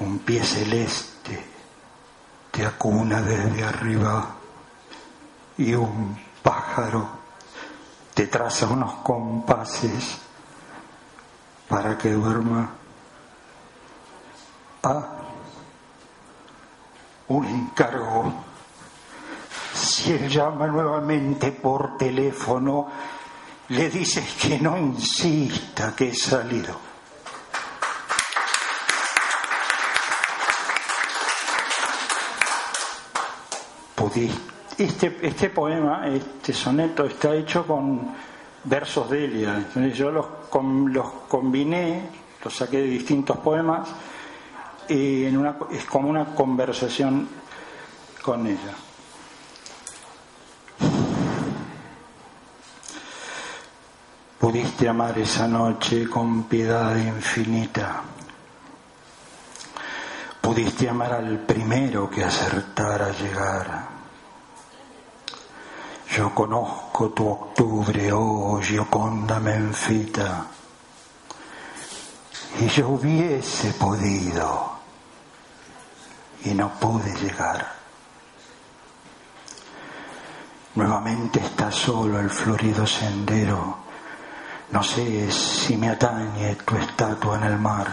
[0.00, 1.10] un pie celeste
[2.50, 4.34] te acuna desde arriba
[5.56, 7.19] y un pájaro
[8.20, 10.18] te traza unos compases
[11.66, 12.70] para que duerma.
[14.82, 15.08] Ah,
[17.28, 18.44] un encargo.
[19.72, 22.88] Si él llama nuevamente por teléfono,
[23.68, 26.90] le dices que no insista que he salido.
[34.78, 38.14] Este, este poema, este soneto, está hecho con
[38.64, 39.56] versos de Elia.
[39.56, 40.26] Entonces yo los,
[40.92, 42.08] los combiné,
[42.42, 43.88] los saqué de distintos poemas
[44.88, 45.24] y
[45.72, 47.28] es como una conversación
[48.22, 48.74] con ella.
[54.38, 58.02] Pudiste amar esa noche con piedad infinita.
[60.40, 63.99] Pudiste amar al primero que acertara a llegar.
[66.10, 70.44] Yo conozco tu octubre, oh Gioconda Menfita,
[72.58, 74.72] y yo hubiese podido
[76.42, 77.64] y no pude llegar.
[80.74, 83.76] Nuevamente está solo el florido sendero.
[84.72, 87.86] No sé si me atañe tu estatua en el mar.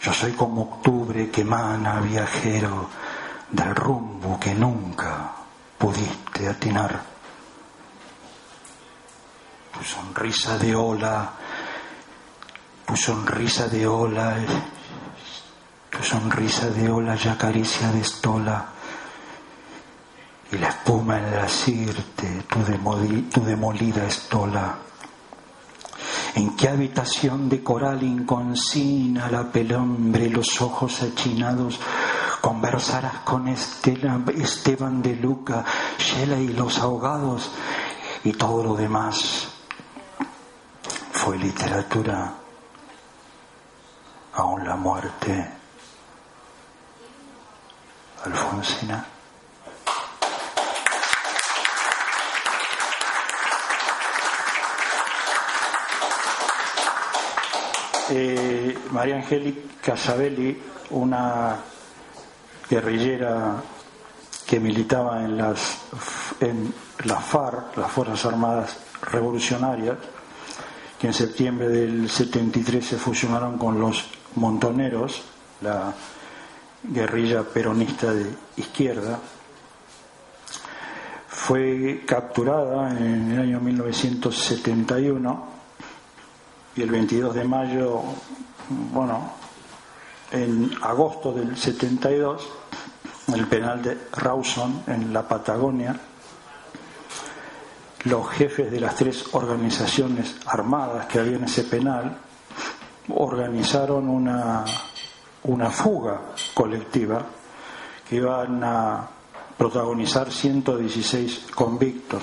[0.00, 2.88] Yo soy como octubre que emana viajero
[3.50, 5.32] del rumbo que nunca
[5.78, 7.02] pudiste atinar.
[9.72, 11.32] Tu sonrisa de ola,
[12.86, 14.36] tu sonrisa de ola
[15.94, 18.66] tu sonrisa de ola ya acaricia de estola
[20.50, 22.58] y la espuma en la sirte, tu,
[23.30, 24.76] tu demolida estola.
[26.34, 31.78] ¿En qué habitación de coral inconsina la pelombre, los ojos achinados?
[32.44, 35.64] Conversarás con Esteban de Luca,
[35.96, 37.50] Shela y los ahogados
[38.22, 39.48] y todo lo demás.
[41.10, 42.34] Fue literatura,
[44.34, 45.52] aún la muerte.
[48.26, 49.06] Alfonsina.
[58.10, 61.58] Eh, María Angélica Sabelli, una
[62.74, 63.62] guerrillera
[64.46, 65.78] que militaba en las,
[66.40, 66.74] en
[67.04, 68.76] las FARC, las Fuerzas Armadas
[69.12, 69.96] Revolucionarias,
[70.98, 75.22] que en septiembre del 73 se fusionaron con los montoneros,
[75.60, 75.94] la
[76.82, 78.26] guerrilla peronista de
[78.56, 79.20] izquierda.
[81.28, 85.46] Fue capturada en el año 1971
[86.74, 88.02] y el 22 de mayo,
[88.92, 89.43] bueno,
[90.34, 92.48] en agosto del 72,
[93.28, 95.96] en el penal de Rawson, en la Patagonia,
[98.04, 102.18] los jefes de las tres organizaciones armadas que había en ese penal
[103.10, 104.64] organizaron una,
[105.44, 106.20] una fuga
[106.52, 107.24] colectiva
[108.08, 109.08] que iban a
[109.56, 112.22] protagonizar 116 convictos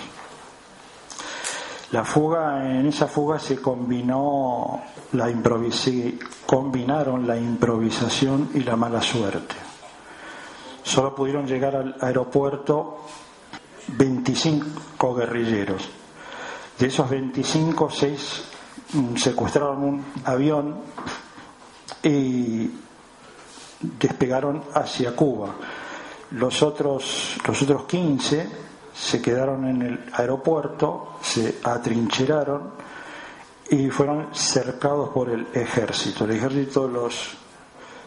[1.91, 4.81] la fuga, en esa fuga se combinó
[5.13, 5.29] la
[6.45, 9.55] combinaron la improvisación y la mala suerte.
[10.83, 13.01] Solo pudieron llegar al aeropuerto
[13.89, 15.89] 25 guerrilleros.
[16.79, 18.43] De esos 25, 6
[18.93, 20.79] mm, secuestraron un avión
[22.03, 22.71] y
[23.81, 25.55] despegaron hacia Cuba.
[26.31, 32.71] Los otros, los otros 15 se quedaron en el aeropuerto, se atrincheraron
[33.69, 36.25] y fueron cercados por el ejército.
[36.25, 37.37] El ejército los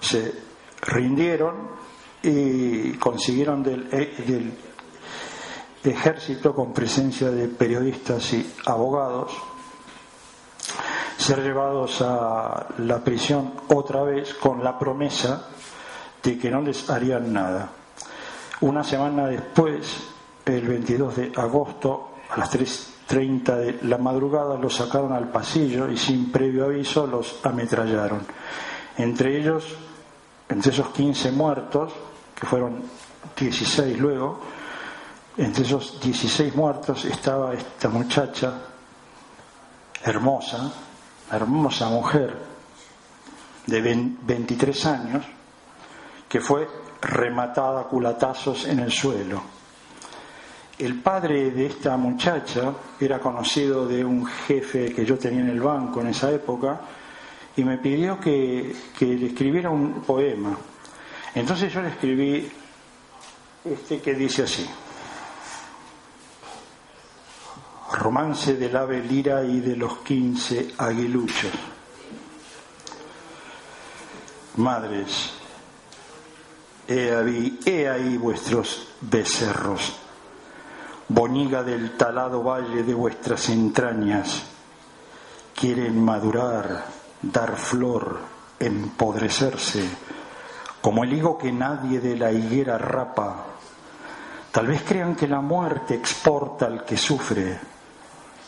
[0.00, 0.34] se
[0.82, 1.68] rindieron
[2.22, 4.52] y consiguieron del, e, del
[5.82, 9.32] ejército con presencia de periodistas y abogados
[11.16, 15.48] ser llevados a la prisión otra vez con la promesa
[16.22, 17.70] de que no les harían nada.
[18.60, 20.13] Una semana después
[20.44, 25.96] el 22 de agosto a las 3.30 de la madrugada los sacaron al pasillo y
[25.96, 28.26] sin previo aviso los ametrallaron.
[28.98, 29.64] Entre ellos,
[30.48, 31.92] entre esos 15 muertos,
[32.34, 32.82] que fueron
[33.36, 34.40] 16 luego,
[35.36, 38.52] entre esos 16 muertos estaba esta muchacha
[40.02, 40.72] hermosa,
[41.32, 42.36] hermosa mujer
[43.66, 45.24] de 23 años,
[46.28, 46.68] que fue
[47.00, 49.63] rematada a culatazos en el suelo
[50.78, 55.60] el padre de esta muchacha era conocido de un jefe que yo tenía en el
[55.60, 56.80] banco en esa época
[57.56, 60.56] y me pidió que, le escribiera un poema.
[61.34, 62.50] Entonces yo le escribí
[63.64, 64.68] este que dice así.
[67.92, 71.52] Romance del ave lira y de los quince aguiluchos.
[74.56, 75.34] Madres,
[76.88, 80.03] he ahí, he ahí vuestros becerros
[81.08, 84.42] boniga del talado valle de vuestras entrañas,
[85.54, 86.84] quieren madurar,
[87.20, 88.18] dar flor,
[88.58, 89.84] empodrecerse,
[90.80, 93.46] como el higo que nadie de la higuera rapa.
[94.50, 97.58] Tal vez crean que la muerte exporta al que sufre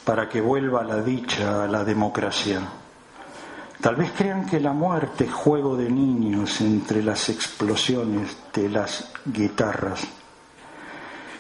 [0.05, 2.61] para que vuelva la dicha a la democracia.
[3.81, 9.11] Tal vez crean que la muerte es juego de niños entre las explosiones de las
[9.25, 10.07] guitarras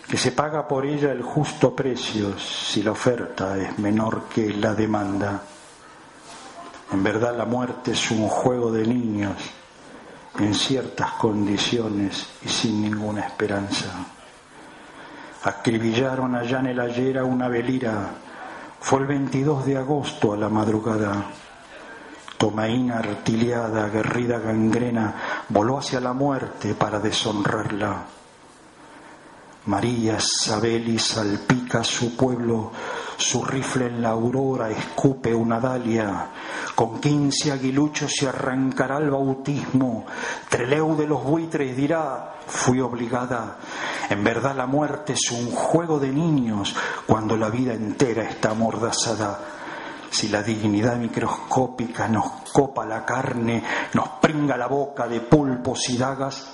[0.08, 4.72] que se paga por ella el justo precio si la oferta es menor que la
[4.72, 5.42] demanda.
[6.92, 9.34] En verdad la muerte es un juego de niños
[10.38, 13.86] en ciertas condiciones y sin ninguna esperanza.
[15.42, 18.10] Acribillaron allá en el ayer una velira.
[18.80, 21.24] Fue el 22 de agosto a la madrugada.
[22.38, 25.14] Tomaína artiliada, aguerrida gangrena,
[25.48, 28.15] voló hacia la muerte para deshonrarla
[29.66, 32.70] María Sabeli salpica su pueblo,
[33.16, 36.30] su rifle en la aurora escupe una dalia,
[36.76, 40.06] con quince aguiluchos se arrancará el bautismo,
[40.48, 43.56] Treleu de los buitres dirá, fui obligada,
[44.08, 49.40] en verdad la muerte es un juego de niños cuando la vida entera está amordazada.
[50.08, 55.98] Si la dignidad microscópica nos copa la carne, nos pringa la boca de pulpos y
[55.98, 56.52] dagas,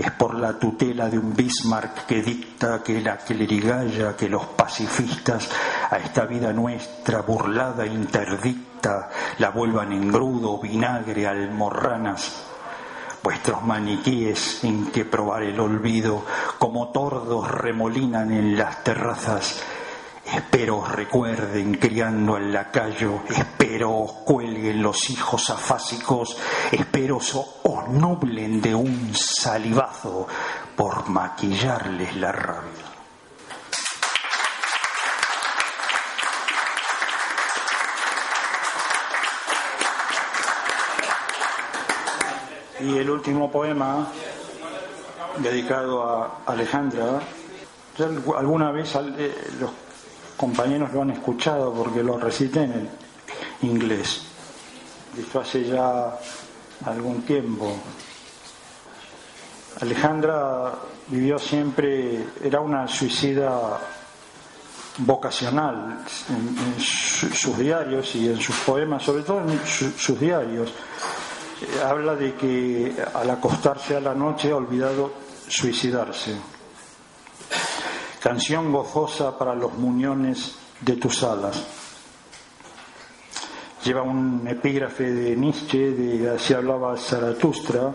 [0.00, 5.48] es por la tutela de un Bismarck que dicta que la clerigalla, que los pacifistas
[5.90, 12.46] a esta vida nuestra burlada interdicta la vuelvan en grudo, vinagre, almorranas
[13.22, 16.24] vuestros maniquíes en que probar el olvido,
[16.58, 19.62] como tordos remolinan en las terrazas.
[20.32, 26.36] Espero os recuerden criando al lacayo, espero os cuelguen los hijos afásicos,
[26.70, 27.34] espero os,
[27.88, 30.28] nublen de un salivazo
[30.76, 32.84] por maquillarles la rabia.
[42.78, 44.06] Y el último poema,
[45.38, 47.20] dedicado a Alejandra,
[48.38, 49.89] alguna vez eh, los
[50.40, 52.88] compañeros lo han escuchado porque lo recité en
[53.60, 54.22] inglés.
[55.18, 56.18] Esto hace ya
[56.86, 57.76] algún tiempo.
[59.82, 60.72] Alejandra
[61.08, 63.78] vivió siempre, era una suicida
[64.96, 70.72] vocacional en, sus diarios y en sus poemas, sobre todo en sus diarios
[71.84, 75.12] habla de que al acostarse a la noche ha olvidado
[75.46, 76.34] suicidarse.
[78.22, 81.64] Canción gozosa para los muñones de tus alas.
[83.84, 87.92] Lleva un epígrafe de Nietzsche, de así hablaba Zaratustra.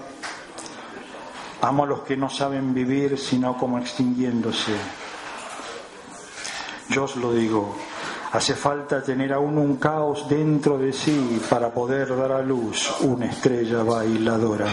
[1.62, 4.76] Amo a los que no saben vivir sino como extinguiéndose.
[6.90, 7.76] Yo os lo digo,
[8.36, 13.28] Hace falta tener aún un caos dentro de sí para poder dar a luz una
[13.28, 14.68] estrella bailadora.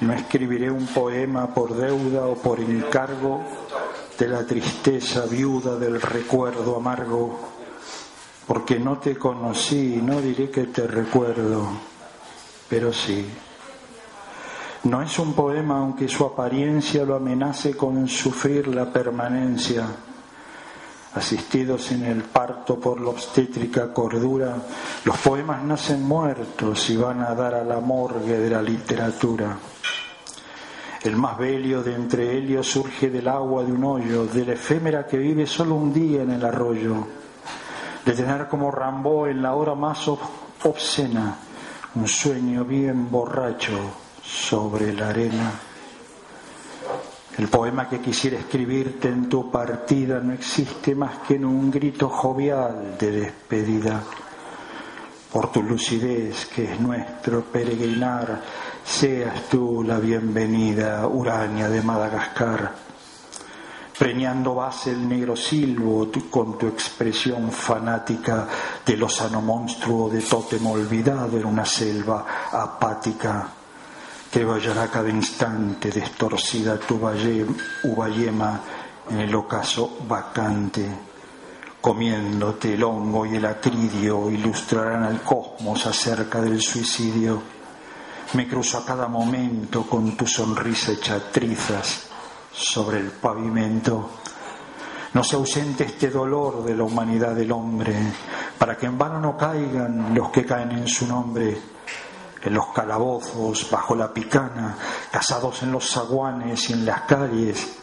[0.00, 3.44] No escribiré un poema por deuda o por encargo
[4.20, 7.40] de la tristeza viuda del recuerdo amargo,
[8.46, 11.66] porque no te conocí, no diré que te recuerdo,
[12.68, 13.26] pero sí.
[14.84, 19.86] No es un poema aunque su apariencia lo amenace con sufrir la permanencia
[21.14, 24.54] asistidos en el parto por la obstétrica cordura,
[25.04, 29.56] los poemas nacen muertos y van a dar a la morgue de la literatura.
[31.02, 35.06] El más bello de entre ellos surge del agua de un hoyo, de la efémera
[35.06, 37.06] que vive solo un día en el arroyo,
[38.04, 41.36] de tener como Rambó en la hora más obscena
[41.94, 43.78] un sueño bien borracho
[44.22, 45.52] sobre la arena.
[47.38, 52.10] El poema que quisiera escribirte en tu partida no existe más que en un grito
[52.10, 54.02] jovial de despedida.
[55.32, 58.42] Por tu lucidez, que es nuestro peregrinar,
[58.90, 62.74] seas tú la bienvenida, Urania de Madagascar.
[63.96, 68.48] Preñando vas el negro silbo con tu expresión fanática
[68.84, 73.48] de lozano monstruo de tótem olvidado en una selva apática
[74.30, 76.96] que vallará cada instante destorcida tu
[77.84, 78.60] uballema
[79.08, 80.84] en el ocaso vacante.
[81.80, 87.59] Comiéndote el hongo y el acridio ilustrarán al cosmos acerca del suicidio.
[88.34, 92.08] Me cruzo a cada momento con tu sonrisa hecha trizas
[92.52, 94.10] sobre el pavimento.
[95.14, 97.94] No se ausente este dolor de la humanidad del hombre,
[98.56, 101.60] para que en vano no caigan los que caen en su nombre
[102.42, 104.76] en los calabozos, bajo la picana,
[105.10, 107.76] casados en los zaguanes y en las calles,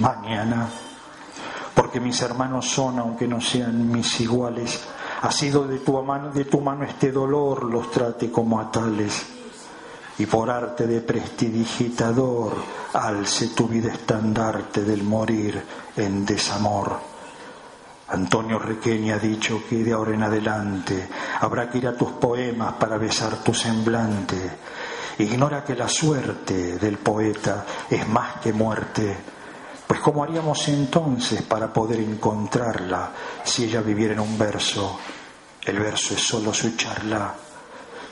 [0.00, 0.68] mañana,
[1.74, 4.84] porque mis hermanos son, aunque no sean mis iguales,
[5.24, 9.24] ha sido de tu mano, de tu mano este dolor, los trate como a tales,
[10.18, 12.52] y por arte de prestidigitador,
[12.92, 15.64] alce tu vida estandarte del morir
[15.96, 16.98] en desamor.
[18.08, 21.08] Antonio Requeña ha dicho que de ahora en adelante
[21.40, 24.36] habrá que ir a tus poemas para besar tu semblante.
[25.20, 29.16] Ignora que la suerte del poeta es más que muerte,
[29.94, 33.12] pues ¿cómo haríamos entonces para poder encontrarla
[33.44, 34.98] si ella viviera en un verso?
[35.64, 37.32] El verso es solo su charla.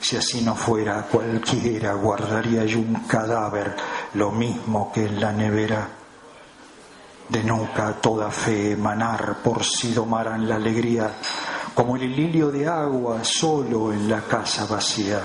[0.01, 3.75] Si así no fuera, cualquiera guardaría yo un cadáver,
[4.15, 5.89] lo mismo que en la nevera
[7.29, 11.11] de nunca toda fe emanar por si domaran la alegría,
[11.75, 15.21] como el lilio de agua solo en la casa vacía.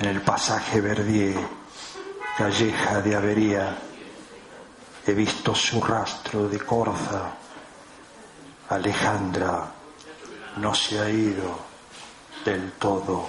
[0.00, 1.38] En el pasaje Verdier,
[2.36, 3.87] calleja de avería,
[5.08, 7.32] he visto su rastro de corza.
[8.68, 9.64] Alejandra
[10.56, 11.58] no se ha ido
[12.44, 13.24] del todo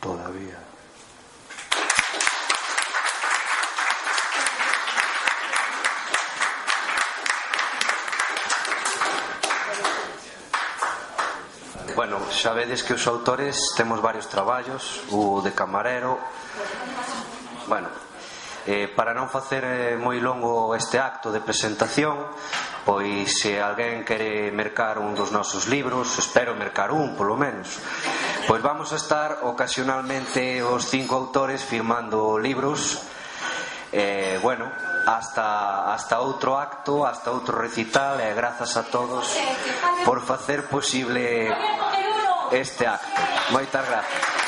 [0.00, 0.58] todavía.
[11.94, 16.18] Bueno, xa vedes que os autores temos varios traballos, o de camarero,
[17.68, 18.07] bueno,
[18.68, 22.20] Eh, para non facer eh, moi longo este acto de presentación,
[22.84, 27.80] pois se alguén quere mercar un dos nosos libros, espero mercar un polo menos,
[28.44, 33.00] pois vamos a estar ocasionalmente os cinco autores firmando libros
[33.88, 34.68] eh, bueno,
[35.06, 39.32] hasta, hasta outro acto, hasta outro recital e eh, grazas a todos
[40.04, 41.48] por facer posible
[42.52, 43.16] este acto.
[43.48, 44.47] Moitas grazas.